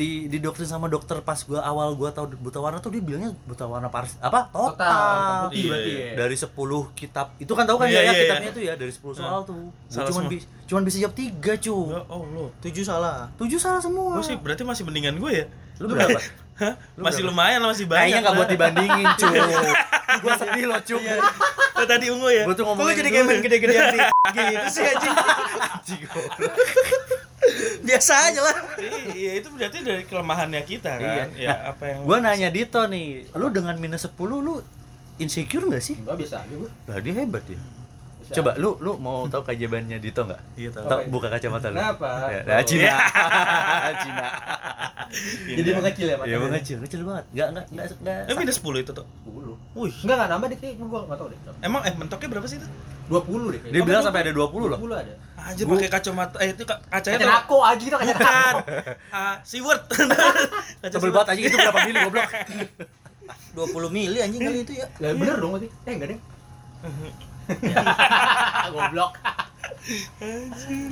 di 0.00 0.08
didoktrin 0.26 0.64
sama 0.64 0.86
dokter 0.86 1.20
pas 1.20 1.36
gue 1.36 1.54
awal 1.54 1.92
gue 1.92 2.08
tahu 2.08 2.32
buta 2.34 2.56
warna 2.56 2.78
tuh 2.78 2.88
dia 2.88 3.00
bilangnya 3.00 3.36
buta 3.44 3.64
warna 3.64 3.86
pars 3.86 4.16
apa 4.18 4.48
total, 4.48 4.72
Total, 4.72 5.38
putih 5.44 5.60
Iya, 5.60 5.68
berarti 5.68 5.90
iya. 5.90 6.00
ya. 6.00 6.12
dari 6.16 6.36
10 6.36 6.48
kitab 6.96 7.26
itu 7.36 7.52
kan 7.52 7.64
tahu 7.64 7.76
kan 7.76 7.86
Iya, 7.86 7.92
ya, 7.92 8.00
iya, 8.00 8.08
iya. 8.08 8.22
kitabnya 8.22 8.50
itu 8.50 8.60
ya 8.62 8.74
dari 8.74 8.88
10 8.90 9.12
soal 9.12 9.40
tuh 9.42 9.60
Gua 9.68 9.92
Salah 9.92 10.08
cuman 10.08 10.24
bi- 10.26 10.46
cuman 10.64 10.82
bisa 10.82 10.96
jawab 10.98 11.14
3 11.14 11.28
cu 11.60 11.76
Ya, 11.86 12.00
oh 12.06 12.22
lo. 12.24 12.44
Tujuh 12.58 12.80
salah. 12.82 13.28
7 13.34 13.44
salah 13.54 13.78
semua 13.78 14.16
Gue 14.16 14.24
sih 14.24 14.36
berarti 14.36 14.62
masih 14.62 14.82
mendingan 14.82 15.14
gue 15.14 15.32
ya. 15.34 15.44
lu 15.78 15.86
berapa 15.86 16.16
Hah? 16.56 16.74
Lu 16.92 17.02
masih 17.02 17.20
berapa? 17.22 17.32
lumayan 17.32 17.58
lah, 17.58 17.68
masih 17.68 17.84
banyak. 17.84 18.00
kayaknya 18.02 18.20
nggak 18.22 18.36
buat 18.36 18.48
dibandingin 18.48 19.06
cu 19.14 19.26
gue 20.22 20.32
sedih 20.34 20.64
loh 20.66 20.80
cu 20.80 20.96
Oh, 21.72 21.86
tadi 21.86 22.06
ungu 22.08 22.28
ya. 22.28 22.44
gue 22.44 22.52
tuh 22.52 22.62
lu 22.62 22.68
ngomongin 22.70 22.94
jadi 22.98 23.08
kayak 23.10 23.24
main 23.26 23.40
gede-gedean 23.40 23.84
di 23.90 23.98
gitu 24.36 24.68
sih 24.70 24.84
anjing. 24.86 25.12
Anjing, 25.12 26.00
Biasa 27.88 28.12
aja 28.30 28.40
lah. 28.44 28.56
Iya, 29.16 29.30
itu 29.40 29.48
berarti 29.52 29.78
dari 29.80 30.04
kelemahannya 30.04 30.62
kita 30.64 30.92
kan. 31.00 31.28
Iya. 31.32 31.50
Ya, 31.50 31.54
apa 31.72 31.84
yang 31.88 31.98
gue 32.04 32.18
nanya 32.20 32.48
Dito 32.52 32.82
nih 32.84 33.32
lu 33.36 33.46
dengan 33.48 33.76
minus 33.80 34.04
10 34.04 34.16
lu 34.20 34.60
insecure 35.20 35.68
nggak 35.68 35.84
sih 35.84 35.96
Enggak 36.00 36.16
biasa 36.24 36.36
aja 36.44 36.54
gua. 36.56 36.70
Lah 36.88 36.98
dia 37.00 37.14
hebat 37.16 37.44
ya. 37.44 37.60
Biasa 38.30 38.38
Coba 38.38 38.54
lu 38.56 38.78
lu 38.78 38.92
mau 38.96 39.26
tahu 39.26 39.42
keajaibannya 39.42 39.98
Dito 39.98 40.22
nggak? 40.22 40.40
Iya, 40.54 40.70
tahu. 40.70 41.10
Buka 41.10 41.26
kacamata 41.28 41.66
lu. 41.66 41.82
Kenapa? 41.82 42.30
Ya, 42.30 42.40
nah, 42.46 42.62
Cina. 42.62 42.94
Cina. 44.06 44.28
Jadi 45.58 45.68
mengecil 45.74 46.06
ya 46.06 46.14
Iya, 46.14 46.16
matanya. 46.16 46.38
mengecil, 46.46 46.76
kecil 46.80 47.00
banget. 47.02 47.24
Enggak 47.28 47.48
enggak 47.50 47.64
enggak 47.66 47.86
enggak. 47.98 48.22
Eh, 48.24 48.34
minus 48.38 48.56
10 48.56 48.78
itu 48.78 48.92
tuh. 48.94 49.06
10. 49.26 49.58
Wih. 49.74 49.94
Enggak 50.06 50.14
enggak 50.14 50.28
nambah 50.30 50.48
dikit, 50.48 50.70
gua 50.80 51.00
enggak 51.02 51.18
tahu 51.18 51.28
deh. 51.28 51.38
Emang 51.60 51.82
eh 51.82 51.92
mentoknya 51.92 52.28
berapa 52.30 52.46
sih 52.46 52.56
itu? 52.56 52.68
20 53.10 53.50
deh. 53.50 53.60
Dia 53.66 53.82
bilang 53.82 54.02
sampai 54.06 54.20
ada 54.22 54.30
20 54.30 54.70
loh. 54.70 54.78
20 54.78 54.94
ada. 54.94 55.14
Anjir 55.40 55.64
pakai 55.66 55.90
kacamata 55.90 56.36
eh 56.38 56.54
itu 56.54 56.62
ka- 56.62 56.78
kacanya 56.86 57.16
Kaca 57.16 57.26
tuh 57.26 57.32
nako 57.34 57.58
aja 57.64 57.82
itu 57.82 57.96
kaca 57.96 58.12
bukan. 58.14 58.54
Ah, 59.10 59.34
Seward. 59.42 59.82
Kaca 60.84 60.94
Tebel 60.94 61.10
banget 61.10 61.28
aja 61.28 61.40
itu 61.42 61.56
berapa 61.58 61.78
mili 61.82 61.98
goblok. 61.98 62.30
20 63.50 63.90
mili 63.90 64.18
anjing 64.22 64.38
kali 64.38 64.58
itu 64.62 64.72
ya. 64.78 64.86
Lah 65.02 65.10
bener 65.12 65.36
dong 65.42 65.50
berarti. 65.50 65.68
Eh 65.82 65.92
enggak 65.92 66.08
deh. 66.14 66.18
Goblok. 68.72 69.12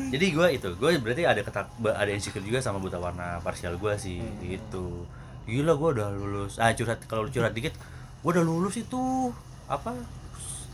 Jadi 0.09 0.27
gue 0.29 0.47
itu, 0.51 0.69
gue 0.75 0.91
berarti 0.97 1.23
ada 1.23 1.41
ketak 1.41 1.67
ada 1.79 2.11
insecure 2.11 2.41
juga 2.41 2.59
sama 2.59 2.79
buta 2.79 2.97
warna 2.97 3.39
parsial 3.39 3.77
gue 3.77 3.95
sih 3.95 4.19
gitu. 4.41 5.05
Gila 5.45 5.75
gue 5.75 5.89
udah 5.95 6.09
lulus. 6.11 6.57
Ah 6.57 6.73
curhat 6.73 7.01
kalau 7.05 7.27
curhat 7.27 7.53
dikit, 7.53 7.77
gue 8.19 8.31
udah 8.31 8.43
lulus 8.43 8.77
itu 8.77 9.31
apa 9.67 9.93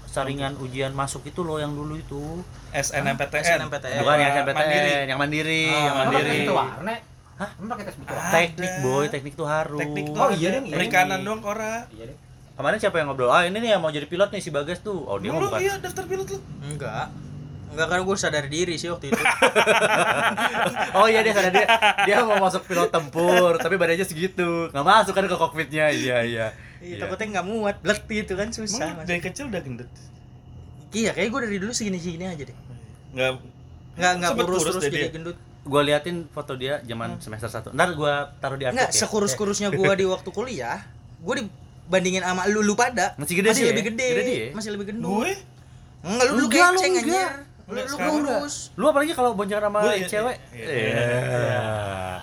saringan 0.07 0.55
ujian 0.59 0.95
masuk 0.95 1.27
itu 1.27 1.43
loh 1.43 1.59
yang 1.59 1.75
dulu 1.75 1.97
itu 1.97 2.23
SNMPTN. 2.71 3.67
SNMPTN. 3.67 3.99
bukan 4.01 4.17
yang 4.17 4.35
Mandiri. 4.47 4.93
yang 5.05 5.19
mandiri 5.19 5.63
Ah, 5.67 5.83
yang 5.83 5.95
mandiri 6.01 6.39
buta 6.41 6.55
warna? 6.55 6.95
Hah? 7.35 7.51
Emang 7.59 7.69
pakai 7.69 7.85
tes 7.85 7.97
buta 7.99 8.15
Ah. 8.15 8.31
teknik 8.31 8.71
Ada. 8.71 8.79
boy 8.81 9.05
teknik 9.11 9.35
tuh 9.35 9.49
harus 9.51 9.81
Teknik 9.83 10.07
tuh 10.09 10.23
Oh, 10.23 10.31
iya, 10.31 10.49
iya. 10.55 10.71
Perikanan 10.71 11.27
dong 11.27 11.43
Kora. 11.43 11.91
Iya 11.91 12.05
deh. 12.07 12.17
Kemarin 12.55 12.79
siapa 12.79 12.97
yang 12.97 13.09
ngobrol 13.09 13.29
ah 13.29 13.43
ini 13.43 13.57
nih 13.57 13.71
yang 13.73 13.81
mau 13.81 13.91
jadi 13.91 14.05
pilot 14.05 14.31
nih 14.31 14.41
si 14.41 14.49
bagas 14.49 14.79
tuh 14.79 14.95
oh 15.01 15.19
dia 15.19 15.31
mau 15.31 15.43
bukan 15.43 15.59
iya 15.59 15.75
daftar 15.77 16.05
pilot 16.05 16.29
lu. 16.29 16.39
Enggak. 16.65 17.11
Enggak 17.69 17.87
karena 17.89 18.03
gue 18.03 18.17
sadar 18.17 18.47
diri 18.47 18.75
sih 18.75 18.87
waktu 18.87 19.11
itu. 19.11 19.19
oh 20.97 21.07
iya 21.07 21.21
dia 21.21 21.33
sadar 21.33 21.51
dia 21.51 21.67
dia 22.05 22.17
mau 22.23 22.39
masuk 22.39 22.63
pilot 22.65 22.89
tempur 22.89 23.59
tapi 23.59 23.75
badannya 23.75 24.05
segitu 24.05 24.71
nggak 24.71 24.85
masuk 24.85 25.13
kan 25.13 25.25
ke 25.25 25.35
kokpitnya 25.35 25.91
iya 25.91 26.19
iya 26.23 26.49
Iya, 26.79 27.01
takutnya 27.01 27.41
nggak 27.41 27.47
muat, 27.49 27.77
blek 27.81 28.05
gitu 28.05 28.37
kan 28.37 28.53
susah. 28.53 28.93
Emang 28.93 29.09
dari 29.09 29.17
kecil 29.17 29.49
udah 29.49 29.57
gendut. 29.57 29.89
Iya, 30.93 31.17
kayak 31.17 31.33
gue 31.33 31.41
dari 31.49 31.57
dulu 31.57 31.73
segini-segini 31.73 32.29
aja 32.29 32.45
deh. 32.45 32.57
Enggak 33.11 33.31
Nggak 33.97 34.13
nggak 34.21 34.31
Sempet 34.31 34.45
kurus 34.45 34.59
kurus 34.61 34.75
terus 34.77 34.85
jadi 34.85 34.97
dia. 35.01 35.09
gendut. 35.11 35.37
gue 35.65 35.81
liatin 35.81 36.29
foto 36.29 36.53
dia 36.55 36.85
zaman 36.85 37.17
semester 37.17 37.49
1 37.49 37.73
ntar 37.73 37.97
gue 37.97 38.13
taruh 38.37 38.61
di 38.61 38.69
Enggak, 38.69 38.93
artikel 38.93 38.93
ya 38.93 39.01
sekurus-kurusnya 39.01 39.69
gue 39.73 39.93
di 40.01 40.05
waktu 40.05 40.29
kuliah, 40.29 40.85
gue 41.25 41.35
dibandingin 41.85 42.21
sama 42.21 42.43
lu 42.47 42.61
lu 42.61 42.73
pada 42.73 43.13
Masih 43.15 43.35
gede 43.37 43.49
masih 43.51 43.61
dia 43.61 43.71
lebih 43.71 43.81
ya? 43.81 43.89
gede, 43.89 44.07
Gede 44.09 44.23
dia 44.23 44.37
ya? 44.37 44.49
masih 44.53 44.71
lebih 44.73 44.87
gendut. 44.89 45.09
gue 45.11 45.31
Enggak, 46.03 46.27
lu 46.27 46.35
lu 46.35 46.45
Enggak, 46.47 46.69
lu 46.69 46.79
anjir. 46.81 47.31
Lu 47.65 47.81
lu 47.81 47.97
kurus. 47.97 48.55
lu 48.75 48.85
apalagi 48.87 49.13
kalau 49.13 49.33
boncengan 49.33 49.65
sama 49.65 49.79
Gua 49.81 49.93
iya, 49.93 50.05
cewek 50.07 50.37
iya, 50.51 50.69
Iya. 50.69 51.63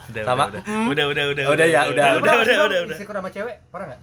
udah, 0.03 0.21
sama 0.23 0.43
udah, 0.47 0.61
Hmm. 0.61 0.85
udah, 0.87 1.05
udah, 1.07 1.23
udah, 1.27 1.43
Udah 1.47 1.65
ya, 1.67 1.81
udah, 1.83 2.05
Lu 2.07 2.19
udah, 2.19 2.33
udah, 2.35 2.45
sih, 2.45 2.57
udah, 2.59 2.79
udah. 2.79 2.93
Insecure 2.93 3.17
sama 3.17 3.29
cewek? 3.29 3.55
Pernah 3.67 3.87
enggak? 3.87 4.01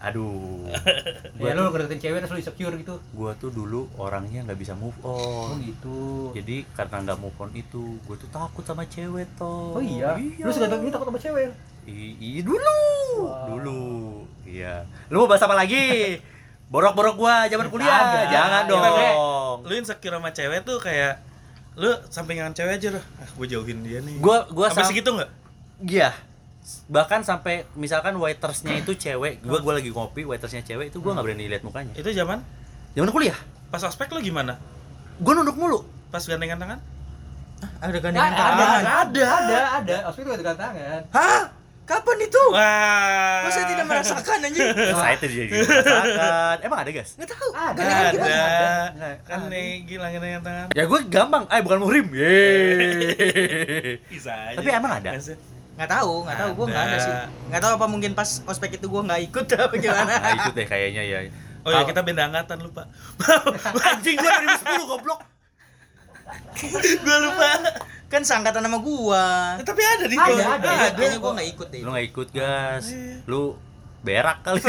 aduh 0.00 0.64
Ya 1.36 1.52
gua 1.52 1.52
lu 1.52 1.62
ngedeketin 1.68 2.00
cewek 2.00 2.18
terus 2.18 2.32
lu 2.32 2.38
insecure 2.38 2.72
gitu. 2.74 2.94
gua 3.12 3.36
tuh 3.36 3.50
dulu 3.50 3.92
orangnya 3.96 4.40
nggak 4.42 4.56
bisa 4.56 4.72
move 4.72 4.96
Oh 5.02 5.52
on 5.52 5.60
gitu. 5.60 6.32
jadi 6.32 6.64
karena 6.72 6.96
nggak 7.04 7.18
move 7.18 7.36
on 7.36 7.52
itu 7.52 8.00
gue 8.00 8.16
tuh 8.16 8.30
takut 8.32 8.64
sama 8.64 8.84
cewek 8.86 9.28
toh 9.36 9.76
Oh 9.76 9.82
iya. 9.82 10.16
Lu 10.16 10.48
segala 10.48 10.76
ini 10.76 10.88
takut 10.88 11.04
sama 11.06 11.20
cewek. 11.20 11.52
Iya 12.16 12.40
dulu. 12.40 12.80
Dulu 13.46 13.82
iya 14.42 14.82
lu 15.08 15.20
mau 15.20 15.28
bahas 15.28 15.40
apa 15.40 15.54
lagi 15.54 16.18
borok-borok 16.66 17.16
gua 17.16 17.34
zaman 17.46 17.66
kuliah 17.66 18.26
jangan 18.26 18.62
Iya, 18.62 18.68
dong 18.68 18.80
Tapi 18.80 19.04
lu 19.60 19.72
insecure 19.74 20.14
sama 20.14 20.30
cewek 20.30 20.62
tuh 20.62 20.78
kayak 20.78 21.18
lu 21.72 21.86
sampingan 22.06 22.50
cewek 22.50 22.76
aja 22.76 22.88
loh. 22.90 23.04
Ah, 23.16 23.26
gue 23.26 23.46
jauhin 23.46 23.80
dia 23.80 23.98
nih. 23.98 24.18
gua 24.18 24.44
gua 24.48 24.68
sampai 24.68 24.82
sam- 24.82 24.90
segitu 24.90 25.10
enggak? 25.10 25.30
Iya. 25.80 26.10
Bahkan 26.86 27.20
sampai 27.22 27.54
misalkan 27.72 28.14
waitersnya 28.14 28.74
itu 28.76 28.92
cewek, 28.92 29.40
gua 29.40 29.58
gua 29.58 29.72
lagi 29.74 29.88
ngopi, 29.88 30.22
waitersnya 30.24 30.60
cewek 30.62 30.90
itu 30.90 30.98
gua 30.98 31.14
nggak 31.14 31.24
berani 31.24 31.46
lihat 31.46 31.62
mukanya. 31.62 31.94
Itu 31.94 32.10
zaman 32.10 32.42
Zaman 32.90 33.08
kuliah, 33.08 33.38
pas 33.66 33.80
ospek 33.80 34.10
lu 34.10 34.20
gimana? 34.20 34.58
gua 35.16 35.32
nunduk 35.32 35.54
mulu. 35.54 35.82
Pas 36.08 36.20
gandengan 36.20 36.58
tangan? 36.58 36.78
Ada 37.78 37.88
Nggak 37.88 38.02
gandengan 38.02 38.28
ada, 38.28 38.40
tangan. 38.40 38.82
ada, 38.82 39.24
ada, 39.30 39.58
ada. 39.78 39.96
Ospek 40.06 40.22
itu 40.22 40.30
gantungan 40.32 40.58
tangan. 40.58 41.00
Hah? 41.10 41.42
Kapan 41.90 42.18
itu? 42.22 42.42
Wah. 42.54 43.42
Kok 43.42 43.50
saya 43.50 43.66
tidak 43.66 43.84
merasakan 43.90 44.38
anjing? 44.46 44.62
saya 45.02 45.16
jadi 45.18 45.42
merasakan 45.50 46.56
emang 46.62 46.78
ada 46.86 46.90
guys 46.94 47.10
Nggak 47.18 47.30
tahu. 47.34 47.50
Ada. 47.50 47.82
Ada. 47.82 48.06
ada. 48.14 48.70
Nggak, 48.94 49.14
Kan 49.26 49.38
nih 49.50 49.66
gila 49.90 50.06
yang 50.14 50.42
tangan. 50.46 50.66
ya 50.70 50.84
gue 50.86 51.00
gampang 51.10 51.42
eh 51.50 51.60
bukan 51.66 51.78
muhrim 51.82 52.06
Yeay. 52.14 53.98
Bisa 54.14 54.30
aja. 54.30 54.56
Tapi 54.62 54.70
emang 54.70 55.02
ada? 55.02 55.10
Nggak 55.18 55.90
tahu, 55.90 56.12
nggak 56.30 56.38
tahu. 56.38 56.50
Gue 56.54 56.66
nggak 56.70 56.84
ada 56.86 56.94
Ada. 56.94 57.02
sih. 57.02 57.14
Nggak 57.50 57.60
tahu 57.66 57.72
apa 57.74 57.86
mungkin 57.90 58.10
pas 58.14 58.30
ospek 58.46 58.70
itu 58.78 58.86
gue 58.86 59.02
nggak 59.10 59.20
ikut 59.26 59.44
apa 59.58 59.74
gimana. 59.74 60.14
nah 60.14 60.32
itu 60.38 60.50
deh 60.54 60.66
kayaknya 60.70 61.02
ya 61.02 61.18
Oh 61.60 61.74
ya 61.74 61.82
kita 61.84 62.06
beda 62.06 62.30
angkatan 62.30 62.62
lupa. 62.62 62.86
anjing 63.90 64.14
gue 64.14 64.30
2010 64.30 64.90
goblok 64.94 65.20
gua 67.04 67.18
lupa. 67.26 67.48
Kan 68.10 68.20
seangkatan 68.20 68.60
sama 68.60 68.78
gua. 68.78 69.54
Eh, 69.54 69.62
tapi 69.62 69.80
ada 69.80 70.04
di 70.04 70.14
Ada, 70.14 70.26
gua. 70.28 70.42
ada. 70.50 70.66
Kayaknya 70.66 70.90
kayaknya 70.92 71.18
gua 71.18 71.32
nggak 71.32 71.48
ikut 71.48 71.68
deh. 71.68 71.80
lu 71.80 71.88
nggak 71.88 72.06
ikut 72.08 72.28
gas 72.30 72.84
lu 73.24 73.42
berak 74.00 74.38
kali 74.42 74.60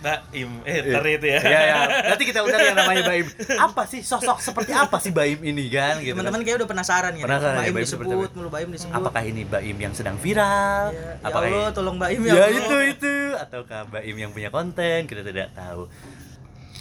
Baim, 0.00 0.64
eh 0.64 0.80
ntar 0.82 1.04
itu 1.04 1.26
ya. 1.28 1.40
Iya 1.42 1.60
ya 1.62 1.78
nanti 2.08 2.24
kita 2.24 2.40
undang 2.40 2.56
yang 2.58 2.72
namanya 2.72 3.04
Baim 3.04 3.26
apa 3.60 3.84
sih 3.84 4.00
sosok 4.00 4.40
seperti 4.40 4.72
apa 4.72 4.96
sih 4.96 5.12
Baim 5.12 5.36
ini 5.42 5.68
kan 5.68 6.00
gitu. 6.00 6.16
Teman-teman 6.16 6.40
kayak 6.40 6.56
udah 6.56 6.68
penasaran 6.68 7.12
ya. 7.12 7.20
Penasaran 7.20 7.52
ya, 7.54 7.60
Baim 7.60 7.74
Baim 7.74 7.84
disebut, 7.84 8.06
mulu 8.32 8.48
Baim 8.48 8.68
disebut. 8.70 8.96
apakah 8.96 9.20
ini 9.20 9.44
Baim 9.44 9.76
yang 9.76 9.92
sedang 9.92 10.16
viral 10.16 10.88
Ya, 10.88 10.96
ya 10.96 11.12
apakah 11.20 11.44
Allah, 11.44 11.64
ini- 11.66 11.76
tolong 11.76 11.96
Baim 11.98 12.20
ya. 12.22 12.32
ya 12.32 12.40
Allah. 12.42 12.56
itu 12.56 12.76
itu 12.88 13.14
ataukah 13.36 13.80
Baim 13.90 14.16
yang 14.16 14.32
punya 14.32 14.48
konten 14.48 15.04
kita 15.04 15.20
tidak 15.20 15.52
tahu 15.52 15.84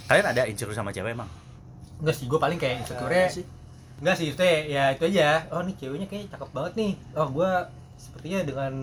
kalian 0.05 0.25
ada 0.25 0.41
insecure 0.45 0.71
sama 0.73 0.89
cewek 0.89 1.12
emang 1.12 1.27
Enggak 1.99 2.15
sih, 2.15 2.23
gue 2.25 2.39
paling 2.39 2.55
kayak 2.55 2.75
insecure 2.79 3.12
Nggak 3.12 3.32
sih. 3.34 3.43
Enggak 4.00 4.16
sih, 4.16 4.28
itu 4.32 4.44
ya 4.44 4.96
itu 4.96 5.04
aja. 5.12 5.44
Oh, 5.52 5.62
nih 5.64 5.76
ceweknya 5.76 6.08
kayak 6.08 6.32
cakep 6.32 6.50
banget 6.56 6.74
nih. 6.80 6.92
Oh, 7.16 7.28
gua 7.28 7.68
sepertinya 8.00 8.40
dengan 8.48 8.74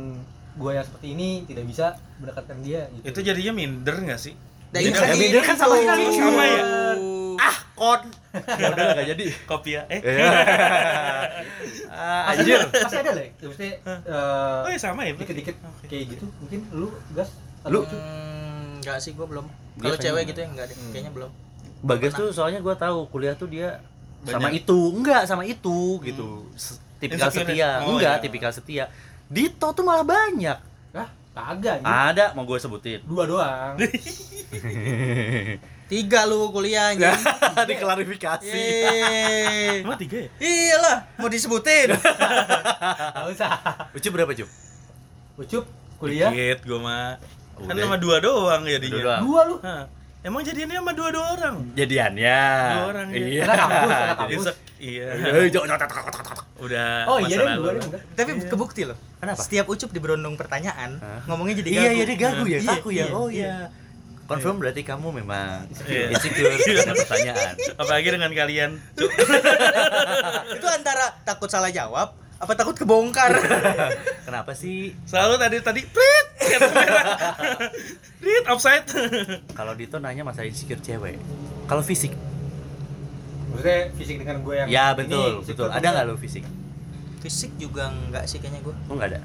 gua 0.57 0.77
yang 0.77 0.85
seperti 0.85 1.17
ini 1.17 1.45
tidak 1.49 1.65
bisa 1.65 1.97
mendekatkan 2.21 2.61
dia 2.61 2.89
gitu. 2.93 3.05
Itu 3.09 3.21
jadinya 3.25 3.53
minder 3.57 3.97
nggak 3.97 4.21
sih? 4.21 4.37
Nah, 4.73 4.81
ini 4.81 4.93
kan? 4.93 5.17
Beda 5.17 5.41
kan 5.41 5.57
sama 5.57 5.75
sekali. 5.81 6.05
Sama 6.13 6.43
ya? 6.45 6.63
ah 7.37 7.57
kon 7.77 8.01
ya 8.33 8.73
udah 8.73 8.85
nggak 8.97 9.09
jadi 9.13 9.25
Kopi 9.45 9.77
ya. 9.77 9.83
Eh. 9.93 10.01
ah, 11.93 12.33
anjir 12.33 12.57
ada, 12.57 12.73
pasti 12.73 12.97
ada 12.97 13.13
lah. 13.13 13.25
Ya, 13.29 13.45
maksudnya 13.45 13.73
eh, 13.85 14.65
Oh 14.65 14.71
ya 14.73 14.79
sama 14.81 15.01
ya? 15.05 15.13
dikit-dikit 15.13 15.57
Oke. 15.61 15.85
kayak 15.85 16.05
gitu. 16.17 16.25
Mungkin 16.41 16.61
lu 16.73 16.89
gas 17.13 17.37
Lu- 17.69 17.85
atau 17.85 17.93
Cu? 17.93 17.97
Hmm, 17.97 18.81
enggak 18.81 18.97
sih 19.05 19.13
gua 19.13 19.27
belum. 19.29 19.47
Kalau 19.77 19.97
cewek 20.01 20.25
enggak. 20.25 20.31
gitu 20.33 20.39
ya 20.41 20.49
enggak 20.49 20.67
deh, 20.73 20.77
kayaknya 20.93 21.13
belum. 21.13 21.31
Bagas 21.85 22.13
tuh 22.17 22.29
soalnya 22.33 22.65
gue 22.65 22.75
tahu 22.75 22.99
kuliah 23.13 23.37
tuh 23.37 23.53
dia 23.53 23.85
sama 24.23 24.49
Banyak. 24.49 24.61
itu 24.61 24.79
enggak 24.93 25.23
sama 25.25 25.43
itu 25.43 25.79
gitu 26.01 26.49
S- 26.53 26.79
tipikal 26.97 27.29
Insecure. 27.29 27.47
setia 27.47 27.71
Oh, 27.83 27.95
enggak 27.95 28.15
iya. 28.15 28.23
tipikal 28.23 28.51
setia 28.51 28.85
Dito 29.27 29.69
tuh 29.69 29.83
malah 29.83 30.03
banyak 30.03 30.59
Ah, 30.93 31.09
kagak 31.35 31.85
ada 31.85 32.33
mau 32.33 32.43
gue 32.43 32.57
sebutin 32.57 33.03
Dua 33.03 33.25
doang. 33.25 33.77
Tiga 35.87 36.27
lu 36.27 36.51
kuliah 36.51 36.91
anjing. 36.91 37.15
diklarifikasi 37.71 38.43
Yeay. 38.43 39.87
Emang 39.87 39.95
tiga 39.95 40.19
ya? 40.19 40.31
Iyalah, 40.37 40.97
mau 41.15 41.29
disebutin. 41.29 41.95
Enggak 41.95 43.27
usah. 43.31 43.51
Ucup 43.93 44.11
berapa 44.11 44.33
Cup? 44.33 44.49
Ucup 45.37 45.65
kuliah 45.97 46.27
Dikit 46.29 46.67
gua 46.67 46.79
mah. 46.81 47.09
Kan 47.57 47.77
sama 47.77 47.97
dua 47.97 48.19
doang 48.19 48.67
jadinya. 48.67 48.99
Dua 48.99 49.05
doang. 49.07 49.21
dua 49.23 49.41
lu. 49.45 49.57
Hah. 49.63 49.83
Emang 50.27 50.43
jadiannya 50.43 50.77
sama 50.77 50.91
dua 50.91 51.09
dua 51.09 51.27
orang. 51.33 51.57
jadiannya 51.73 52.39
Dua 52.69 52.85
orang, 52.85 53.07
ya. 53.09 53.17
iya 53.17 53.41
Karena 53.41 53.55
kampus, 53.57 53.91
karena 53.95 54.15
kampus. 54.19 54.45
Iya. 54.77 55.07
Jok, 55.47 55.65
jok. 55.65 55.81
Udah. 56.59 56.89
Oh 57.07 57.19
iya 57.21 57.37
deh, 57.37 57.47
dua 57.55 57.73
bener. 57.73 58.01
Tapi 58.13 58.31
kebukti 58.43 58.83
loh. 58.83 58.99
Kenapa? 59.17 59.39
Setiap 59.39 59.67
ucup 59.67 59.89
diberondong 59.89 60.35
pertanyaan, 60.35 60.99
Hah? 60.99 61.23
ngomongnya 61.27 61.63
jadi 61.63 61.69
iya 61.71 61.81
gagu. 61.81 61.95
iya 61.95 62.05
dia 62.05 62.19
gagu 62.19 62.45
ya 62.45 62.59
Iya, 62.59 62.71
kaku 62.75 62.89
ya 62.91 62.97
iya, 62.99 63.05
oh 63.09 63.29
iya. 63.31 63.47
iya 63.47 63.57
confirm 64.27 64.59
berarti 64.59 64.83
kamu 64.83 65.09
memang 65.15 65.71
Iya. 65.87 66.11
insecure 66.11 66.59
dengan 66.59 66.99
pertanyaan 66.99 67.55
Apalagi 67.79 68.09
dengan 68.11 68.31
kalian. 68.35 68.71
Itu 70.59 70.67
antara 70.67 71.15
takut 71.23 71.47
salah 71.47 71.71
jawab 71.71 72.19
apa 72.37 72.53
takut 72.53 72.77
kebongkar. 72.77 73.33
kenapa 74.29 74.53
sih 74.53 74.93
Selalu 75.09 75.35
tadi 75.41 75.57
tadi 75.65 75.81
merah. 76.77 77.17
Plit 78.21 78.45
offside. 78.49 78.85
kalau 79.59 79.73
Dito 79.73 79.97
nanya 79.97 80.23
masalah 80.27 80.49
insecure 80.49 80.81
cewek 80.81 81.17
kalau 81.67 81.83
fisik 81.83 82.13
Maksudnya 83.51 83.89
fisik 83.97 84.17
dengan 84.21 84.45
gue 84.45 84.55
yang 84.55 84.69
ya 84.69 84.93
betul 84.93 85.41
betul 85.41 85.69
ada 85.73 85.87
nggak 85.87 86.05
lo 86.05 86.15
fisik 86.21 86.45
Fisik 87.25 87.51
juga 87.59 87.91
enggak 87.91 88.29
sih 88.29 88.39
kayaknya 88.39 88.61
gua. 88.63 88.75
lo 88.87 88.93
nggak 89.01 89.11
ada 89.17 89.21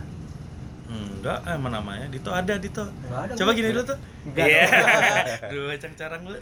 Enggak, 0.91 1.39
emang 1.47 1.71
namanya 1.71 2.05
Dito 2.05 2.27
ada 2.29 2.53
Dito. 2.55 2.83
Ada, 3.07 3.31
Coba 3.33 3.51
gini 3.51 3.71
dulu 3.71 3.83
tuh. 3.85 3.97
Enggak 4.23 4.45
Iya. 4.45 4.65
Dua 5.51 5.73
cang-carang 5.77 6.21
lu. 6.25 6.35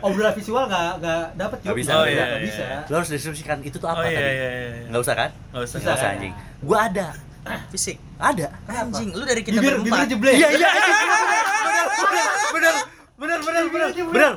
obrolan 0.00 0.32
visual 0.32 0.64
nggak 0.64 0.90
nggak 0.96 1.22
dapet 1.34 1.58
Nggak 1.58 1.66
Cuk. 1.66 1.80
bisa, 1.80 1.92
Oh, 1.92 2.04
iya, 2.04 2.14
nggak 2.20 2.28
iya. 2.36 2.46
bisa 2.46 2.64
lo 2.86 2.94
harus 2.96 3.10
deskripsikan 3.10 3.58
itu 3.60 3.76
tuh 3.76 3.86
apa 3.86 4.00
Oh 4.00 4.04
iya 4.04 4.16
tadi 4.16 4.30
iya 4.30 4.48
iya. 4.48 4.70
nggak 4.86 5.00
usah 5.00 5.14
kan 5.14 5.30
Enggak 5.48 5.62
usah. 5.64 5.78
nggak 5.78 5.96
usah 5.96 6.08
anjing 6.10 6.34
gua 6.60 6.78
ada 6.84 7.08
Fisik. 7.68 7.96
ada 8.16 8.46
Anjing, 8.68 9.08
lu 9.10 9.24
dari 9.24 9.40
kita 9.40 9.56
bibir 9.56 9.74
bibir 9.76 9.90
berempat. 9.90 10.06
jeblek 10.08 10.34
iya 10.36 10.48
iya 10.52 10.70
benar 12.54 12.74
benar 13.16 13.38
benar 13.40 13.64
benar 13.66 13.88
benar 13.88 14.08
benar 14.08 14.32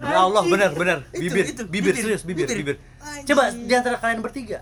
Ya 0.00 0.16
Allah 0.18 0.42
benar 0.44 0.70
benar 0.72 0.98
Itu, 1.10 1.20
bibir 1.22 1.44
itu, 1.46 1.62
bibir 1.64 1.80
bibir, 1.86 1.94
serius 1.94 2.22
bibir 2.22 2.46
bibir. 2.46 2.74
bibir 2.74 2.76
coba 3.24 3.42
di 3.50 3.70
antara 3.70 3.96
kalian 3.96 4.20
bertiga 4.20 4.58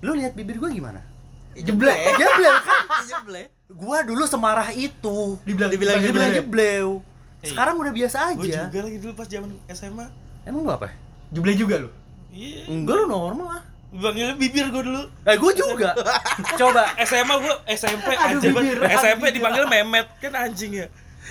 lu 0.00 0.12
lihat 0.12 0.32
bibir 0.32 0.56
gua 0.56 0.68
gimana 0.68 1.00
Jeblek. 1.54 1.98
jeblek 2.20 2.56
kan 2.62 2.82
Jeblek. 3.02 3.46
gua 3.68 3.98
dulu 4.00 4.24
semarah 4.24 4.68
itu 4.70 5.36
dibilang 5.42 5.68
Dibilang 5.68 5.98
dibilang 5.98 6.32
jeblek 6.32 6.84
Eh, 7.40 7.50
sekarang 7.50 7.74
udah 7.74 7.90
biasa 7.90 8.16
Gue 8.32 8.46
aja 8.46 8.64
juga 8.64 8.80
lagi 8.82 8.98
dulu 8.98 9.12
pas 9.12 9.26
zaman 9.26 9.50
SMA. 9.68 10.06
emang 10.42 10.62
lu 10.62 10.70
apa 10.70 10.94
jeblek 11.28 11.56
juga 11.56 11.74
lu 11.78 11.90
Iya. 12.28 12.64
enggak 12.66 12.94
lu 12.94 13.06
normal 13.06 13.48
lah 13.50 13.64
Panggilnya 13.92 14.32
bibir 14.34 14.66
gue 14.66 14.82
dulu. 14.82 15.02
eh 15.20 15.36
gua 15.36 15.52
juga 15.52 15.92
coba 16.60 16.96
SMA 16.98 17.34
gue 17.36 17.54
SMP 17.68 18.08
Aduh, 18.08 18.24
anjing 18.40 18.52
bibir, 18.54 18.78
SMP 18.90 19.20
bibir. 19.22 19.32
dipanggil 19.36 19.64
Memet 19.66 20.06
kan 20.16 20.32
anjing 20.34 20.72
ya. 20.74 20.86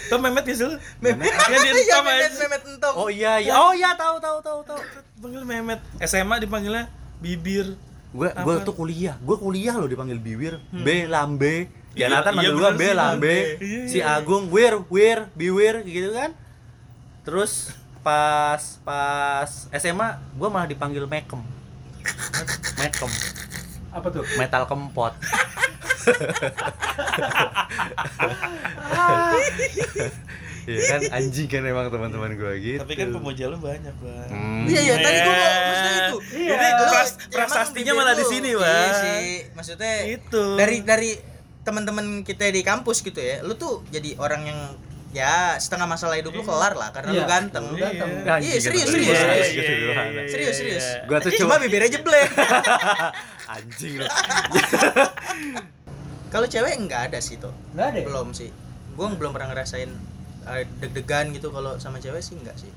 Tau 0.08 0.18
Memet 0.18 0.46
ya 0.46 0.56
sih? 0.56 0.68
Memet. 1.00 1.26
Di 1.26 1.42
Iya, 1.58 1.72
entom 1.74 2.04
memet 2.06 2.32
memet 2.38 2.62
entong. 2.70 2.96
oh 2.96 3.10
iya 3.10 3.34
iya 3.38 3.54
oh 3.56 3.72
iya 3.72 3.92
tahu 3.94 4.16
tahu 4.18 4.38
tahu 4.40 4.60
tahu 4.64 4.78
Panggil 5.18 5.42
Memet. 5.42 5.82
SMA 6.02 6.38
dipanggilnya 6.38 6.86
bibir. 7.18 7.74
Gue 8.12 8.30
gue 8.30 8.56
tuh 8.64 8.76
kuliah. 8.76 9.16
Gue 9.24 9.38
kuliah 9.40 9.76
loh 9.80 9.88
dipanggil 9.88 10.20
bibir 10.20 10.60
B 10.72 11.08
lambe 11.08 11.72
Iya, 11.92 12.08
Janatan 12.08 12.32
iya 12.32 12.38
manggil 12.40 12.54
gue 12.56 12.70
B 12.76 12.84
lambe 12.96 13.36
Iya, 13.60 13.88
si. 13.88 14.00
Agung 14.00 14.48
wir 14.52 14.80
wir 14.88 15.28
biwir 15.36 15.84
gitu 15.88 16.12
kan. 16.16 16.32
Terus 17.24 17.72
pas 18.02 18.80
pas 18.84 19.50
SMA 19.76 20.20
gue 20.36 20.48
malah 20.52 20.68
dipanggil 20.68 21.04
Mekem. 21.08 21.40
Mekem. 22.80 23.12
Apa 23.92 24.08
tuh? 24.08 24.24
Metal 24.40 24.64
kempot 24.68 25.12
Iya 30.74 30.84
kan 30.88 31.02
anjing 31.14 31.48
kan 31.48 31.62
emang 31.64 31.88
teman-teman 31.88 32.32
gue 32.34 32.54
gitu 32.58 32.80
Tapi 32.80 32.94
kan 32.94 33.08
pemuja 33.10 33.44
lu 33.46 33.58
banyak, 33.58 33.94
Bang. 33.94 34.28
Hmm. 34.28 34.64
Iya 34.64 34.80
iya 34.82 34.96
tadi 34.98 35.18
gua 35.20 35.34
mau 35.34 35.42
Eh. 35.42 35.60
maksudnya 35.62 35.94
itu. 36.00 36.18
Iya. 36.34 36.54
Ini 36.54 36.68
Lu, 36.72 36.86
pras- 36.88 37.20
prasastinya 37.28 37.92
malah 37.94 38.14
di 38.14 38.26
sini, 38.26 38.50
Iya 38.50 38.60
Bang. 38.60 38.94
sih. 38.96 39.26
Maksudnya 39.52 39.94
Itu. 40.10 40.44
dari 40.56 40.78
dari 40.82 41.12
teman-teman 41.62 42.06
kita 42.22 42.48
di 42.48 42.62
kampus 42.62 43.00
gitu 43.00 43.18
ya. 43.18 43.42
Lu 43.42 43.54
tuh 43.54 43.86
jadi 43.88 44.16
orang 44.16 44.44
yang 44.44 44.60
ya 45.12 45.54
setengah 45.56 45.86
masalah 45.86 46.16
hidup 46.16 46.32
lu 46.32 46.40
kelar 46.42 46.72
lah 46.72 46.90
karena 46.90 47.12
lu 47.12 47.20
Iya. 47.20 47.28
ganteng. 47.28 47.66
Lu 47.66 47.76
ganteng. 47.76 48.10
Iya. 48.18 48.36
Iya, 48.40 48.58
serius, 48.60 48.88
serius, 48.88 49.12
Iya, 49.12 49.20
serius. 49.20 49.48
iya, 49.50 49.64
iya, 49.68 50.04
iya. 50.08 50.24
Serius 50.26 50.56
serius. 50.56 50.86
Gua 51.04 51.20
tuh 51.20 51.32
cuma 51.36 51.56
bibirnya 51.58 51.92
jeblek. 51.92 52.32
anjing 53.54 54.00
lu 54.00 54.08
Kalau 56.32 56.48
cewek 56.48 56.74
enggak 56.78 57.12
ada 57.12 57.20
sih 57.20 57.36
tuh. 57.36 57.52
nggak 57.76 57.86
ada 57.86 57.98
ya? 57.98 58.06
Belum 58.08 58.32
sih. 58.32 58.50
Gua 58.94 59.12
belum 59.12 59.32
pernah 59.32 59.52
ngerasain 59.52 59.92
eh, 60.48 60.66
deg-degan 60.80 61.30
gitu 61.32 61.50
kalau 61.50 61.78
sama 61.78 61.98
cewek 61.98 62.22
sih 62.22 62.36
enggak 62.38 62.58
sih. 62.58 62.72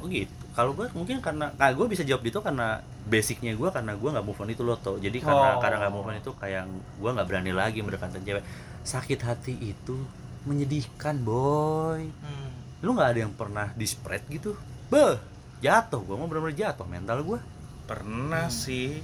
Oh 0.00 0.08
gitu. 0.08 0.32
Kalau 0.50 0.74
gue 0.74 0.90
mungkin 0.92 1.22
karena, 1.22 1.54
nah 1.54 1.70
gue 1.70 1.86
bisa 1.86 2.02
jawab 2.02 2.26
itu 2.26 2.40
karena 2.42 2.82
basicnya 3.06 3.54
gue 3.54 3.68
karena 3.70 3.94
gue 3.94 4.08
nggak 4.10 4.26
move 4.26 4.40
on 4.40 4.50
itu 4.50 4.62
loh 4.66 4.76
toh. 4.76 4.98
Jadi 4.98 5.22
karena 5.22 5.56
Oh. 5.56 5.60
karena 5.62 5.76
nggak 5.86 5.92
move 5.94 6.08
on 6.10 6.16
itu 6.18 6.32
kayak 6.34 6.64
gue 6.98 7.10
nggak 7.12 7.26
berani 7.28 7.52
lagi 7.54 7.78
mendekatkan 7.80 8.20
cewek. 8.20 8.44
Sakit 8.82 9.20
hati 9.22 9.54
itu 9.56 9.96
menyedihkan 10.42 11.20
boy. 11.20 12.02
Hmm. 12.02 12.50
Lu 12.82 12.96
nggak 12.96 13.08
ada 13.14 13.20
yang 13.28 13.34
pernah 13.36 13.70
di 13.76 13.86
spread 13.86 14.24
gitu? 14.26 14.56
Beh, 14.88 15.20
jatuh 15.60 16.00
gue 16.02 16.16
mau 16.16 16.26
bener-bener 16.26 16.56
jatuh 16.56 16.88
mental 16.88 17.22
gue. 17.22 17.38
Pernah 17.86 18.48
sih. 18.48 18.98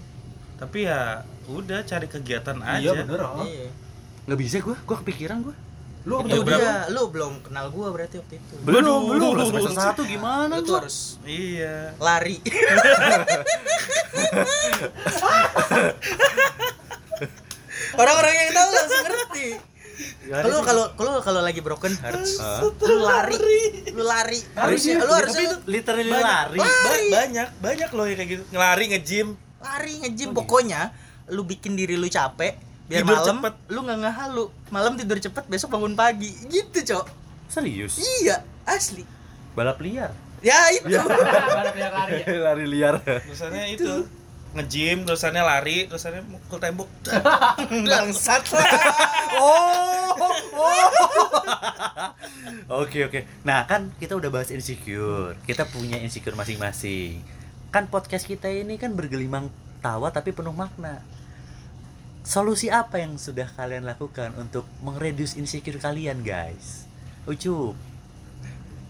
Tapi 0.57 0.89
ya 0.89 1.21
udah 1.47 1.85
cari 1.85 2.09
kegiatan 2.09 2.59
aja. 2.65 2.81
iya 2.81 2.93
bener 3.05 3.21
oh. 3.23 3.45
Iya. 3.45 3.69
Nggak 4.27 4.39
bisa 4.41 4.57
gue, 4.65 4.75
gue 4.75 4.97
kepikiran 5.05 5.45
gue. 5.45 5.57
Lu 6.07 6.23
Itu 6.23 6.39
apa 6.39 6.47
berapa? 6.47 6.63
dia, 6.63 6.75
lu 6.89 7.03
belum 7.09 7.43
kenal 7.43 7.67
gua 7.69 7.91
berarti 7.91 8.17
waktu 8.17 8.39
itu. 8.39 8.55
Belum, 8.63 9.11
belum. 9.11 9.33
Lah, 9.35 9.45
Semester 9.45 9.75
satu 9.75 10.03
gimana 10.03 10.55
Lu 10.55 10.63
tuh 10.63 10.79
harus 10.79 11.19
Iya. 11.21 11.99
lari. 11.99 12.39
Orang-orang 17.97 18.33
yang 18.35 18.51
tahu 18.53 18.71
langsung 18.71 19.03
ngerti. 19.05 19.47
Kalau 20.27 20.61
kalau 20.61 20.85
kalau 20.93 21.13
kalau 21.21 21.41
lagi 21.41 21.59
broken 21.59 21.95
hearts, 21.97 22.37
Hah? 22.37 22.61
lu 22.61 22.97
lari, 23.01 23.39
lu 23.89 24.03
lari. 24.05 24.41
Harusnya 24.53 25.01
lu 25.01 25.09
harusnya 25.11 25.57
literally 25.65 26.05
banyak, 26.07 26.27
lari. 26.53 26.59
ba- 26.59 26.69
ba- 26.85 27.11
banyak 27.17 27.49
banyak 27.57 27.91
loh 27.91 28.05
yang 28.05 28.19
kayak 28.19 28.31
gitu 28.31 28.43
ngelari 28.53 28.85
nge-gym 28.89 29.29
lari 29.57 29.93
nge-gym 29.99 30.31
pokoknya 30.31 30.93
lu 31.29 31.43
bikin 31.43 31.75
diri 31.75 31.97
lu 31.97 32.07
capek 32.07 32.55
biar 32.87 33.03
Tidur 33.03 33.17
malam 33.19 33.37
cepet. 33.43 33.55
lu 33.67 33.79
nggak 33.83 33.99
ngehalu 33.99 34.45
malam 34.71 34.93
tidur 34.95 35.19
cepet 35.19 35.45
besok 35.51 35.75
bangun 35.75 35.99
pagi 35.99 36.31
gitu 36.47 36.79
cok 36.95 37.07
Serius. 37.51 37.99
iya 38.23 38.43
asli 38.63 39.03
Balap 39.59 39.81
liar. 39.81 40.13
ya 40.39 40.59
itu 40.71 40.95
Balap 41.59 41.75
yang 41.75 41.93
lari 41.95 42.21
ya. 42.23 42.27
lari 42.47 42.65
liar. 42.69 42.95
terusannya 43.03 43.65
itu 43.75 43.91
nge-gym 44.55 45.03
terusannya 45.03 45.43
lari 45.43 45.91
terusannya 45.91 46.23
mukul 46.31 46.59
tembok 46.63 46.89
bangsat 47.91 48.43
oh, 49.35 50.15
oh. 50.55 50.89
Oke 52.67 53.07
oke. 53.07 53.23
Nah 53.47 53.63
kan 53.63 53.95
kita 53.95 54.19
udah 54.19 54.27
bahas 54.27 54.51
insecure. 54.51 55.39
Kita 55.47 55.71
punya 55.71 56.03
insecure 56.03 56.35
masing-masing. 56.35 57.23
Kan 57.71 57.87
podcast 57.87 58.27
kita 58.27 58.51
ini 58.51 58.75
kan 58.75 58.91
bergelimang 58.99 59.55
tawa 59.79 60.11
tapi 60.11 60.35
penuh 60.35 60.51
makna. 60.51 60.99
Solusi 62.27 62.67
apa 62.67 62.99
yang 62.99 63.15
sudah 63.15 63.47
kalian 63.55 63.87
lakukan 63.87 64.35
untuk 64.35 64.67
mengreduce 64.83 65.39
insecure 65.39 65.79
kalian 65.79 66.27
guys? 66.27 66.91
Ucup. 67.23 67.79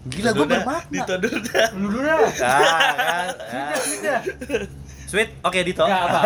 Gila 0.09 0.33
gue 0.33 0.47
bermakna. 0.49 0.89
Dito 0.89 1.13
dulu 1.21 1.37
dah 1.45 1.69
Lu 1.77 1.87
dulu 1.93 1.99
dah. 2.01 2.17
Ah, 2.41 3.29
kan? 3.29 3.29
Ah. 3.53 3.77
Udah. 3.77 4.19
Sweet, 5.05 5.37
oke 5.45 5.59
Dito. 5.61 5.85
Enggak 5.85 6.01
apa? 6.09 6.19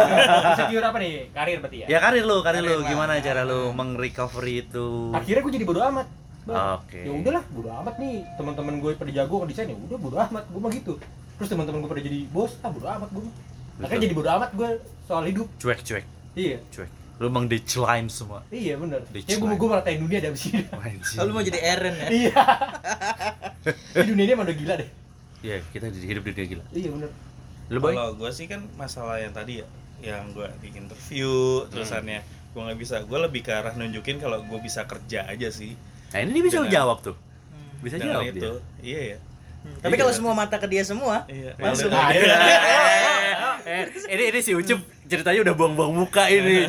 Insecure 0.55 0.85
apa 0.87 0.97
nih? 1.03 1.11
Karir 1.35 1.57
berarti 1.59 1.77
ya? 1.83 1.87
Ya 1.91 1.99
karir 1.99 2.23
lu, 2.23 2.37
karir 2.39 2.63
lu. 2.63 2.79
Lah. 2.79 2.87
Gimana 2.87 3.19
cara 3.19 3.43
lu 3.43 3.75
meng-recovery 3.75 4.71
itu? 4.71 5.11
Akhirnya 5.11 5.43
gue 5.43 5.51
jadi 5.51 5.65
bodo 5.67 5.83
amat. 5.83 6.07
Oke. 6.47 7.03
Ya 7.03 7.11
udahlah, 7.11 7.43
bodo 7.51 7.69
amat 7.75 7.95
nih. 7.99 8.23
Teman-teman 8.39 8.73
gue 8.79 8.91
pada 8.95 9.11
jago 9.11 9.43
desain 9.43 9.67
ya 9.67 9.75
udah 9.75 9.99
bodo 9.99 10.15
amat. 10.15 10.47
Gue 10.47 10.61
mah 10.63 10.71
gitu. 10.71 10.95
Terus 11.35 11.49
teman-teman 11.51 11.83
gue 11.83 11.91
pada 11.91 12.01
jadi 12.01 12.19
bos, 12.31 12.55
ah 12.63 12.71
bodo 12.71 12.87
amat 12.87 13.09
gue. 13.11 13.25
Akhirnya 13.83 14.01
jadi 14.07 14.15
bodo 14.15 14.29
amat 14.31 14.49
gue 14.55 14.69
soal 15.03 15.27
hidup. 15.27 15.51
Cuek-cuek, 15.59 16.07
Iya. 16.39 16.63
cuek. 16.71 17.00
Lu 17.21 17.29
emang 17.29 17.45
decline 17.45 18.09
semua. 18.09 18.41
Iya 18.49 18.75
bener. 18.75 19.05
Ya 19.13 19.37
gue 19.37 19.45
gue 19.47 19.67
meratain 19.69 20.01
dunia 20.01 20.19
dari 20.19 20.33
sini. 20.33 20.65
Anjing. 20.67 21.17
lu 21.21 21.31
mau 21.31 21.45
jadi 21.45 21.59
Eren 21.61 21.93
ya 21.93 22.07
Iya. 22.09 22.33
Di 23.93 24.09
dunia 24.09 24.23
ini 24.25 24.31
emang 24.33 24.49
udah 24.49 24.57
gila 24.57 24.73
deh. 24.75 24.89
Iya, 25.41 25.61
kita 25.69 25.85
hidup 25.89 26.21
di 26.23 26.31
dunia 26.33 26.47
gila. 26.49 26.63
Iya 26.71 26.89
bener. 26.89 27.09
Lu 27.69 27.77
boy? 27.77 27.93
kalau 27.93 28.13
gue 28.15 28.29
sih 28.31 28.45
kan 28.45 28.65
masalah 28.73 29.15
yang 29.17 29.31
tadi 29.31 29.61
ya 29.61 29.67
yang 30.01 30.33
gue 30.33 30.49
di 30.59 30.73
interview 30.73 31.29
terusannya 31.69 32.25
gue 32.51 32.57
nggak 32.59 32.75
bisa 32.75 32.99
gue 32.99 33.19
lebih 33.21 33.45
ke 33.45 33.53
arah 33.53 33.71
nunjukin 33.71 34.17
kalau 34.17 34.41
gue 34.41 34.59
bisa 34.59 34.83
kerja 34.83 35.23
aja 35.23 35.47
sih 35.47 35.77
Nah, 36.11 36.19
ini 36.19 36.33
dia 36.33 36.43
bisa 36.43 36.57
Dengan- 36.59 36.73
jawab 36.73 36.97
tuh. 36.99 37.15
Bisa 37.79 37.95
dengan 37.95 38.17
jawab 38.17 38.25
itu 38.27 38.41
dia. 38.41 38.53
iya 38.81 39.01
ya 39.07 39.19
Hmm, 39.61 39.77
tapi 39.77 39.93
kalau 39.93 40.09
semua 40.09 40.33
mata 40.33 40.57
ke 40.57 40.65
dia 40.65 40.81
semua 40.81 41.21
iya 41.29 41.53
Langsung. 41.55 41.93
Iya. 41.93 42.33
Eh, 43.61 43.85
eh, 44.09 44.09
ini 44.09 44.23
ini 44.27 44.39
si 44.41 44.57
Ucup 44.57 44.81
ceritanya 45.11 45.39
udah 45.43 45.55
buang-buang 45.59 45.91
muka 45.91 46.31
ini. 46.31 46.63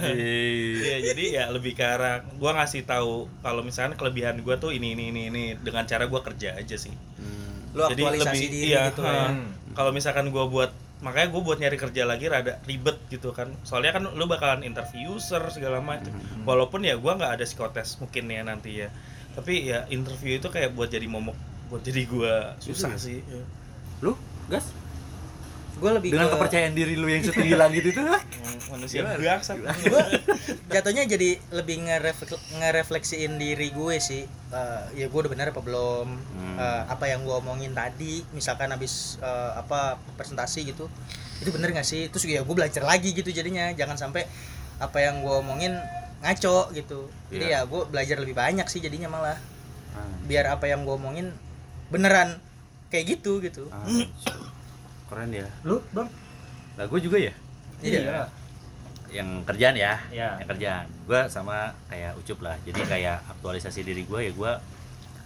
Iya, 0.83 0.97
jadi 1.15 1.25
ya 1.31 1.45
lebih 1.55 1.79
ke 1.79 1.87
arah 1.87 2.27
gua 2.37 2.59
ngasih 2.59 2.83
tahu 2.83 3.31
kalau 3.39 3.63
misalnya 3.63 3.95
kelebihan 3.95 4.43
gua 4.43 4.59
tuh 4.59 4.75
ini 4.75 4.99
ini 4.99 5.15
ini 5.15 5.23
ini 5.31 5.43
dengan 5.55 5.87
cara 5.87 6.11
gua 6.11 6.27
kerja 6.27 6.59
aja 6.59 6.75
sih. 6.75 6.91
Hmm. 6.91 7.73
lu 7.73 7.89
aktualisasi 7.89 8.53
diri 8.53 8.75
iya, 8.75 8.93
gitu 8.93 9.01
ya 9.01 9.33
Kalau 9.73 9.95
misalkan 9.97 10.29
gua 10.29 10.45
buat 10.51 10.69
makanya 11.03 11.35
gue 11.35 11.43
buat 11.43 11.59
nyari 11.59 11.75
kerja 11.83 12.07
lagi 12.07 12.31
rada 12.31 12.63
ribet 12.63 12.95
gitu 13.11 13.35
kan 13.35 13.51
soalnya 13.67 13.91
kan 13.91 14.07
lu 14.07 14.31
bakalan 14.31 14.63
interview 14.63 15.19
user 15.19 15.43
segala 15.51 15.83
macam 15.83 16.15
Hmm. 16.15 16.47
walaupun 16.47 16.87
ya 16.87 16.95
gua 16.95 17.19
nggak 17.19 17.33
ada 17.41 17.43
psikotes 17.43 17.99
mungkin 17.99 18.31
ya 18.31 18.47
nanti 18.47 18.87
ya 18.87 18.89
tapi 19.35 19.67
ya 19.67 19.83
interview 19.91 20.39
itu 20.39 20.47
kayak 20.47 20.79
buat 20.79 20.95
jadi 20.95 21.11
momok 21.11 21.35
buat 21.75 21.83
jadi 21.83 22.07
gua 22.07 22.55
susah 22.63 22.95
Gitu 22.95 23.03
sih 23.03 23.19
ya. 23.19 23.43
Lu, 23.99 24.15
Gas? 24.47 24.71
Gue 25.83 25.91
lebih 25.99 26.11
Dengan 26.15 26.31
ke 26.31 26.35
kepercayaan 26.39 26.75
diri 26.79 26.95
lu 26.95 27.11
yang 27.11 27.27
setinggi 27.27 27.55
langit 27.59 27.83
itu. 27.91 27.99
Manusia 28.73 29.05
bangsat 29.05 29.59
gue 29.61 30.03
jatuhnya 30.71 31.05
jadi 31.05 31.37
lebih 31.53 31.85
ngereflek 31.85 32.39
ngerefleksiin 32.57 33.37
diri 33.37 33.75
gue 33.75 33.97
sih. 33.99 34.23
Eh, 34.25 34.83
ya 34.97 35.07
gue 35.11 35.19
udah 35.19 35.31
benar 35.33 35.51
apa 35.51 35.61
belum? 35.61 36.07
Hmm. 36.09 36.57
Eh, 36.57 36.83
apa 36.87 37.05
yang 37.11 37.27
gue 37.27 37.35
omongin 37.35 37.75
tadi 37.75 38.23
misalkan 38.31 38.71
habis 38.71 39.19
eh, 39.19 39.53
apa 39.59 39.99
presentasi 40.15 40.71
gitu. 40.71 40.87
Itu 41.43 41.51
bener 41.51 41.75
gak 41.75 41.85
sih? 41.85 42.07
Terus 42.07 42.23
ya 42.31 42.47
gue 42.47 42.55
belajar 42.55 42.87
lagi 42.87 43.11
gitu 43.11 43.29
jadinya. 43.35 43.75
Jangan 43.75 43.99
sampai 43.99 44.25
apa 44.79 44.99
yang 45.03 45.21
gue 45.21 45.35
omongin 45.43 45.75
ngaco 46.23 46.71
gitu. 46.73 47.11
Jadi 47.35 47.45
Iya. 47.51 47.67
ya 47.67 47.69
gue 47.69 47.83
belajar 47.91 48.17
lebih 48.23 48.39
banyak 48.39 48.67
sih 48.71 48.79
jadinya 48.79 49.11
malah. 49.11 49.39
Ah, 49.93 50.07
biar 50.25 50.49
apa 50.49 50.71
yang 50.71 50.87
gue 50.87 50.95
omongin 50.95 51.35
beneran 51.93 52.39
kayak 52.89 53.19
gitu 53.19 53.43
gitu. 53.45 53.69
Ah, 53.69 53.85
Keren 55.13 55.29
ya. 55.29 55.45
Lu, 55.69 55.85
Bang? 55.93 56.09
Lah 56.81 56.89
gue 56.89 57.01
juga 57.05 57.21
ya. 57.21 57.33
Iya. 57.85 58.33
yang 59.13 59.45
kerjaan 59.45 59.77
ya, 59.77 60.01
Iya. 60.09 60.41
yang 60.41 60.49
kerjaan. 60.49 60.87
Gua 61.05 61.29
sama 61.29 61.77
kayak 61.93 62.17
Ucup 62.17 62.41
lah. 62.41 62.57
Jadi 62.65 62.81
kayak 62.81 63.21
aktualisasi 63.29 63.85
diri 63.85 64.09
gua 64.09 64.25
ya 64.25 64.33
gua 64.33 64.57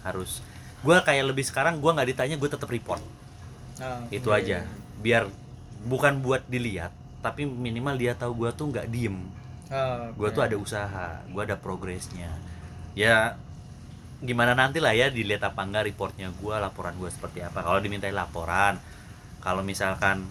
harus 0.03 0.43
gua 0.83 0.99
kayak 0.99 1.23
lebih 1.31 1.47
sekarang 1.47 1.79
gua 1.79 1.95
nggak 1.95 2.11
ditanya 2.11 2.35
gue 2.35 2.49
tetap 2.51 2.67
report. 2.67 2.99
Oh, 3.79 3.99
Itu 4.11 4.35
aja. 4.35 4.67
Biar 4.99 5.31
bukan 5.87 6.19
buat 6.19 6.43
dilihat, 6.51 6.91
tapi 7.23 7.47
minimal 7.47 7.95
dia 7.95 8.11
tahu 8.11 8.43
gua 8.43 8.51
tuh 8.51 8.75
nggak 8.75 8.91
diem. 8.91 9.23
oh, 9.71 10.03
Gua 10.19 10.35
tuh 10.35 10.43
ada 10.43 10.59
usaha, 10.59 11.23
gua 11.31 11.47
ada 11.47 11.55
progresnya. 11.55 12.27
Ya 12.91 13.39
gimana 14.19 14.51
nanti 14.51 14.83
lah 14.83 14.91
ya 14.91 15.07
dilihat 15.07 15.47
apa 15.47 15.63
enggak 15.63 15.87
reportnya 15.87 16.27
gua, 16.43 16.59
laporan 16.59 16.91
gua 16.99 17.07
seperti 17.07 17.39
apa. 17.39 17.63
Kalau 17.63 17.79
dimintai 17.79 18.11
laporan, 18.11 18.75
kalau 19.47 19.63
misalkan 19.63 20.27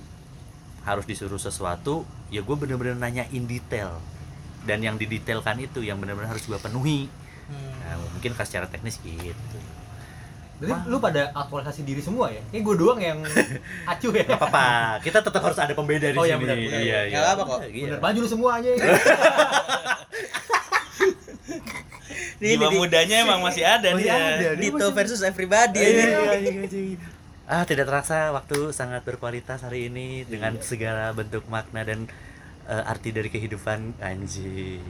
harus 0.85 1.03
disuruh 1.03 1.41
sesuatu, 1.41 2.05
ya 2.29 2.45
gue 2.45 2.53
bener-bener 2.55 2.93
nanya 2.95 3.25
in 3.31 3.49
detail. 3.49 3.97
Dan 4.63 4.83
yang 4.83 4.95
didetailkan 4.95 5.57
itu 5.59 5.81
yang 5.81 5.97
bener-bener 5.97 6.29
harus 6.29 6.45
gua 6.45 6.59
penuhi. 6.59 7.09
Hmm. 7.47 7.73
Nah, 7.81 7.97
mungkin 8.13 8.35
kan 8.35 8.43
secara 8.43 8.67
teknis 8.67 8.99
gitu. 8.99 9.57
Berarti 10.57 10.85
lu 10.85 10.99
pada 10.99 11.33
aktualisasi 11.33 11.81
diri 11.81 12.01
semua 12.01 12.29
ya? 12.29 12.43
Kayak 12.47 12.63
gue 12.63 12.77
doang 12.77 12.99
yang 12.99 13.19
acuh 13.93 14.11
ya. 14.11 14.25
Gak 14.27 14.37
apa-apa, 14.37 14.67
kita 15.01 15.23
tetap 15.23 15.41
harus 15.41 15.57
ada 15.57 15.73
pembeda 15.73 16.07
di 16.07 16.13
Oh, 16.13 16.25
iya, 16.25 16.35
sini. 16.35 16.43
benar, 16.43 16.57
benar. 16.59 16.81
Iya, 16.83 16.99
Nggak 17.09 17.23
apa-apa 17.23 17.43
kok. 17.47 17.59
Iya. 17.65 17.85
Bener 17.87 17.99
maju 18.03 18.19
lu 18.19 18.29
semuanya. 18.29 18.71
Ini 22.37 22.53
jiwa 22.53 22.69
di- 22.69 22.77
mudanya 22.77 23.17
emang 23.23 23.41
masih 23.41 23.65
ada 23.65 23.89
Masih 23.97 24.05
dia 24.05 24.13
ada. 24.13 24.49
Dito 24.55 24.87
versus 24.93 25.21
everybody 25.23 25.81
Iya, 25.81 25.89
ini. 25.89 26.03
iya, 26.03 26.21
iya, 26.37 26.53
iya. 26.69 26.99
Ah, 27.47 27.63
tidak 27.63 27.87
terasa 27.87 28.35
waktu 28.35 28.75
sangat 28.75 29.07
berkualitas 29.07 29.63
hari 29.63 29.87
ini 29.87 30.27
dengan 30.27 30.59
segala 30.59 31.15
bentuk 31.15 31.47
makna 31.47 31.87
dan 31.87 32.11
eh, 32.67 32.91
arti 32.91 33.15
dari 33.15 33.31
kehidupan 33.31 34.03
anjing. 34.03 34.83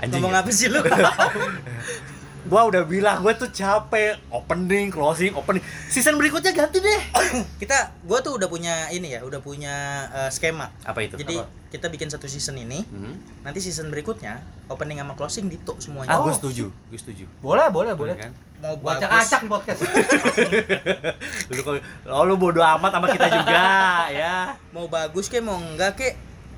Anjing. 0.00 0.24
Ngomong 0.24 0.32
ya? 0.32 0.40
apa 0.40 0.50
sih 0.56 0.72
lu? 0.72 0.80
Gua 2.40 2.64
udah 2.64 2.82
bilang 2.82 3.20
gue 3.20 3.34
tuh 3.34 3.48
capek 3.48 4.16
opening, 4.28 4.88
closing, 4.88 5.36
opening. 5.36 5.60
Season 5.86 6.16
berikutnya 6.16 6.56
ganti 6.56 6.80
deh. 6.80 7.00
kita 7.62 7.92
gua 8.02 8.20
tuh 8.20 8.40
udah 8.40 8.48
punya 8.48 8.88
ini 8.88 9.12
ya, 9.12 9.20
udah 9.20 9.40
punya 9.40 9.74
eh, 10.08 10.30
skema. 10.30 10.72
Apa 10.80 11.04
itu? 11.04 11.20
Jadi 11.20 11.36
Apa? 11.36 11.48
kita 11.68 11.86
bikin 11.86 12.08
satu 12.08 12.24
season 12.24 12.56
ini, 12.56 12.80
Hmm? 12.82 13.14
nanti 13.40 13.60
season 13.60 13.92
berikutnya 13.92 14.40
opening 14.66 14.98
sama 14.98 15.12
closing 15.12 15.46
dito 15.46 15.76
semuanya. 15.76 16.10
Ah, 16.10 16.24
gue 16.24 16.32
setuju. 16.32 16.72
Gue 16.88 16.98
setuju. 16.98 17.24
boleh, 17.38 17.68
boleh, 17.68 17.92
boleh. 17.92 18.16
kan? 18.16 18.32
Mau 18.60 18.76
Gua 18.76 18.96
bagus, 18.96 19.04
acak-acak 19.04 19.40
di 19.40 19.48
podcast. 19.48 19.80
Lu 21.50 21.60
oh, 22.08 22.22
lu 22.24 22.34
bodo 22.36 22.60
amat 22.60 22.90
sama 22.92 23.06
kita 23.08 23.26
juga 23.32 23.64
ya. 24.20 24.52
mau 24.70 24.84
bagus 24.86 25.28
ke 25.28 25.40
mau 25.40 25.56
enggak 25.56 25.96
ke 25.96 26.08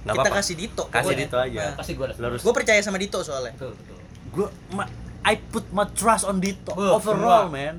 Nggak 0.03 0.15
kita 0.15 0.23
apa-apa. 0.27 0.39
kasih 0.43 0.55
dito. 0.59 0.83
Kasih 0.91 1.15
Dito 1.15 1.37
aja. 1.39 1.79
Gue 1.79 2.07
Lu 2.11 2.25
harus 2.27 2.43
Gue 2.43 2.55
percaya 2.55 2.83
sama 2.83 2.99
Dito 2.99 3.23
soalnya. 3.23 3.55
Betul, 3.55 3.75
betul. 3.79 3.97
gue 4.33 4.47
I 5.23 5.39
put 5.39 5.71
my 5.71 5.87
trust 5.89 6.25
on 6.25 6.39
Dito 6.39 6.73
Beuh, 6.73 6.93
overall 6.93 7.47
semua. 7.47 7.55
man. 7.71 7.75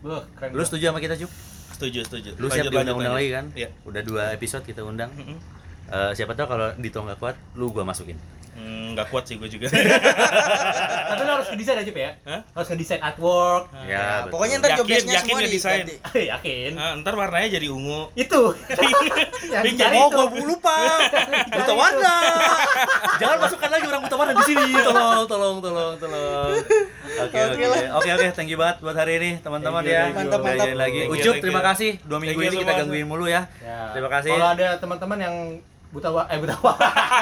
Beuh, 0.00 0.22
keren. 0.32 0.50
Lu 0.52 0.62
setuju 0.62 0.84
sama 0.88 0.98
kita, 0.98 1.16
Cuk? 1.16 1.30
setuju 1.74 2.06
setuju 2.06 2.30
Lu 2.38 2.46
siap 2.46 2.70
diundang-undang 2.70 3.18
lagi 3.18 3.30
kan? 3.30 3.44
iya 3.52 3.66
Udah 3.82 3.98
dua 4.00 4.30
episode 4.30 4.62
kita 4.62 4.80
undang. 4.80 5.10
Mm-mm. 5.10 5.34
Eh, 5.84 6.10
siapa 6.14 6.32
tahu 6.32 6.46
kalau 6.48 6.70
Dito 6.74 6.96
nggak 6.96 7.18
kuat, 7.18 7.34
lu 7.52 7.68
gua 7.68 7.82
masukin. 7.82 8.14
Hmm, 8.54 8.94
nggak 8.94 9.06
kuat 9.08 9.24
sih 9.24 9.34
gue 9.34 9.46
juga 9.46 9.66
Tapi 11.10 11.20
lu 11.20 11.30
harus 11.30 11.48
ngedesain 11.50 11.78
aja, 11.78 11.90
ya? 11.90 12.10
Hah? 12.24 12.40
Harus 12.52 12.68
ngedesain 12.70 13.00
artwork. 13.00 13.64
ya, 13.84 13.98
Nah, 14.24 14.30
pokoknya 14.30 14.54
ntar 14.58 14.70
job 14.74 14.86
desk-nya 14.86 15.14
yakin 15.16 15.26
semua 15.26 15.38
ya 15.38 15.48
desain? 15.50 15.82
diganti. 15.82 16.22
Yakin. 16.30 16.70
Ah, 16.74 16.92
ntar 16.96 17.14
warnanya 17.14 17.48
jadi 17.52 17.66
ungu 17.68 18.10
Itu. 18.14 18.54
Yang 19.52 19.62
Pink 19.62 19.74
dicari 19.76 19.96
Oh, 19.96 20.06
itu. 20.06 20.16
gua 20.16 20.44
lupa. 20.44 20.76
Buta 21.54 21.72
warna. 21.72 22.14
Jangan 23.18 23.36
masukkan 23.40 23.70
lagi 23.70 23.84
orang 23.84 24.02
buta 24.02 24.16
warna 24.16 24.32
di 24.34 24.44
sini. 24.44 24.64
Tolong, 24.76 25.24
tolong, 25.26 25.56
tolong, 25.58 25.92
tolong. 25.98 26.50
Oke, 27.14 27.38
Oke 27.44 27.62
oke. 27.64 28.10
Oke. 28.10 28.26
Thank 28.32 28.48
you 28.48 28.58
banget 28.58 28.76
buat 28.80 28.94
hari 28.94 29.12
ini, 29.18 29.30
teman-teman 29.38 29.82
ya. 29.84 30.10
Mantap, 30.10 30.40
mantap. 30.40 30.66
lagi. 30.72 31.00
Ucup, 31.06 31.34
terima 31.38 31.62
kasih. 31.62 31.98
Dua 32.02 32.18
minggu 32.18 32.38
ini 32.40 32.56
kita 32.58 32.72
gangguin 32.74 33.06
mulu 33.06 33.26
ya. 33.26 33.46
Ya. 33.58 33.90
Terima 33.90 34.10
kasih. 34.10 34.30
Kalau 34.30 34.48
ada 34.50 34.68
teman-teman 34.78 35.18
yang 35.20 35.34
buta 35.94 36.10
wa 36.10 36.22
eh 36.26 36.36
buta 36.36 36.58
wa 36.58 36.74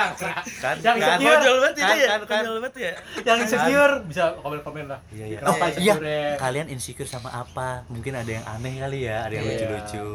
kan 0.65 0.75
Yang 0.79 0.97
kan 0.97 1.17
insecure. 1.21 1.37
Konyol 1.37 1.57
banget 1.61 1.75
kan, 1.77 1.95
ya. 1.95 2.09
kan, 2.09 2.21
kan. 2.25 2.43
Banget 2.57 2.75
ya. 2.75 2.93
yang 3.23 3.39
insecure 3.39 3.95
bisa 4.09 4.23
komen-komen 4.41 4.85
lah 4.89 5.01
Iya 5.09 5.25
iya. 5.29 5.39
Kenapa 5.39 5.53
Oh, 5.53 5.69
iya. 5.69 5.69
insecure-nya? 5.69 6.21
Kalian 6.39 6.67
insecure 6.69 7.05
sama 7.07 7.29
apa? 7.29 7.85
Mungkin 7.87 8.13
ada 8.15 8.31
yang 8.33 8.45
aneh 8.45 8.75
kali 8.79 8.99
ya, 9.05 9.17
ada 9.23 9.35
yang 9.35 9.45
Iya. 9.45 9.53
lucu-lucu. 9.55 10.09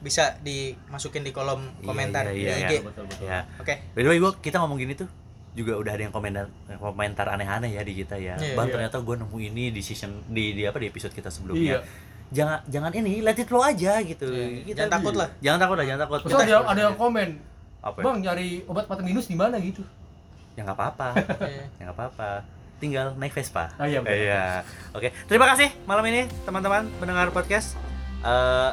bisa 0.00 0.36
dimasukin 0.38 1.20
di 1.20 1.32
kolom 1.32 1.64
Iya, 1.64 1.80
komentar 1.82 2.24
iya, 2.26 2.32
di 2.32 2.40
iya, 2.42 2.54
IG 2.58 2.72
iya. 2.72 2.80
betul 2.82 3.04
betul 3.04 3.24
Ya. 3.24 3.40
oke 3.56 3.74
By 3.92 4.00
the 4.00 4.10
way, 4.10 4.18
gua 4.18 4.32
kita 4.34 4.60
ngomong 4.60 4.76
gini 4.76 4.92
tuh 4.94 5.08
juga 5.52 5.78
udah 5.78 5.92
ada 5.92 6.02
yang 6.02 6.12
komentar 6.12 6.44
komentar 6.76 7.24
aneh-aneh 7.26 7.70
ya 7.70 7.80
di 7.80 7.96
kita 7.96 8.16
ya. 8.16 8.36
Iya, 8.36 8.52
Bang 8.52 8.68
iya. 8.68 8.74
ternyata 8.74 9.00
gua 9.00 9.16
nemu 9.16 9.32
ini 9.42 9.70
di 9.70 9.80
season 9.80 10.20
di 10.26 10.52
di 10.52 10.64
apa 10.64 10.76
di 10.76 10.88
episode 10.88 11.08
kita 11.10 11.28
iya 11.28 11.34
sebelumnya. 11.34 11.80
Jangan 12.26 12.58
jangan 12.66 12.92
ini 12.92 13.20
let 13.20 13.32
it 13.34 13.46
flow 13.46 13.62
aja 13.62 13.96
gitu. 14.02 14.28
Iya, 14.28 14.46
Kita- 14.66 14.76
jangan 14.82 14.92
takut 14.92 15.14
lah. 15.14 15.28
Jangan 15.40 15.58
takut 15.58 15.76
lah, 15.78 15.84
jangan 15.86 16.00
takut. 16.02 16.18
Terus 16.20 16.40
ada 16.42 16.54
ada 16.66 16.80
yang 16.82 16.96
komen 16.98 17.28
apa? 17.84 18.00
ya? 18.00 18.04
bang 18.08 18.18
nyari 18.24 18.48
obat 18.64 18.88
mata 18.88 19.04
minus 19.04 19.28
di 19.28 19.36
mana 19.36 19.60
gitu 19.60 19.84
Ya 20.54 20.62
nggak 20.62 20.78
apa-apa. 20.78 21.08
Ya 21.78 21.82
nggak 21.90 21.96
apa-apa. 21.98 22.30
Tinggal 22.78 23.14
naik 23.18 23.34
Vespa. 23.34 23.70
Ah, 23.78 23.86
iya, 23.86 24.02
betul. 24.02 24.18
Iya. 24.18 24.62
Oke. 24.94 25.08
Terima 25.30 25.46
kasih 25.50 25.70
malam 25.86 26.04
ini 26.10 26.26
teman-teman 26.46 26.86
pendengar 26.98 27.30
podcast. 27.30 27.78
Eh 28.22 28.70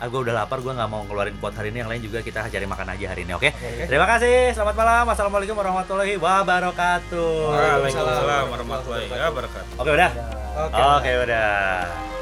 ah, 0.00 0.06
gue 0.08 0.20
udah 0.20 0.32
lapar, 0.32 0.64
gue 0.64 0.72
nggak 0.72 0.88
mau 0.88 1.04
ngeluarin 1.04 1.36
buat 1.40 1.52
hari 1.52 1.72
ini. 1.72 1.84
Yang 1.84 1.90
lain 1.92 2.02
juga 2.08 2.18
kita 2.24 2.48
cari 2.48 2.66
makan 2.68 2.88
aja 2.96 3.06
hari 3.12 3.28
ini, 3.28 3.32
oke? 3.36 3.48
Terima 3.84 4.06
kasih. 4.08 4.56
Selamat 4.56 4.76
malam. 4.76 5.04
Assalamualaikum 5.12 5.56
warahmatullahi 5.56 6.16
wabarakatuh. 6.16 7.32
Waalaikumsalam 7.52 8.44
warahmatullahi 8.48 9.06
wabarakatuh. 9.12 9.76
Oke 9.76 9.90
udah. 9.92 10.10
oke 10.56 10.80
Oke 11.00 11.10
udah. 11.28 12.19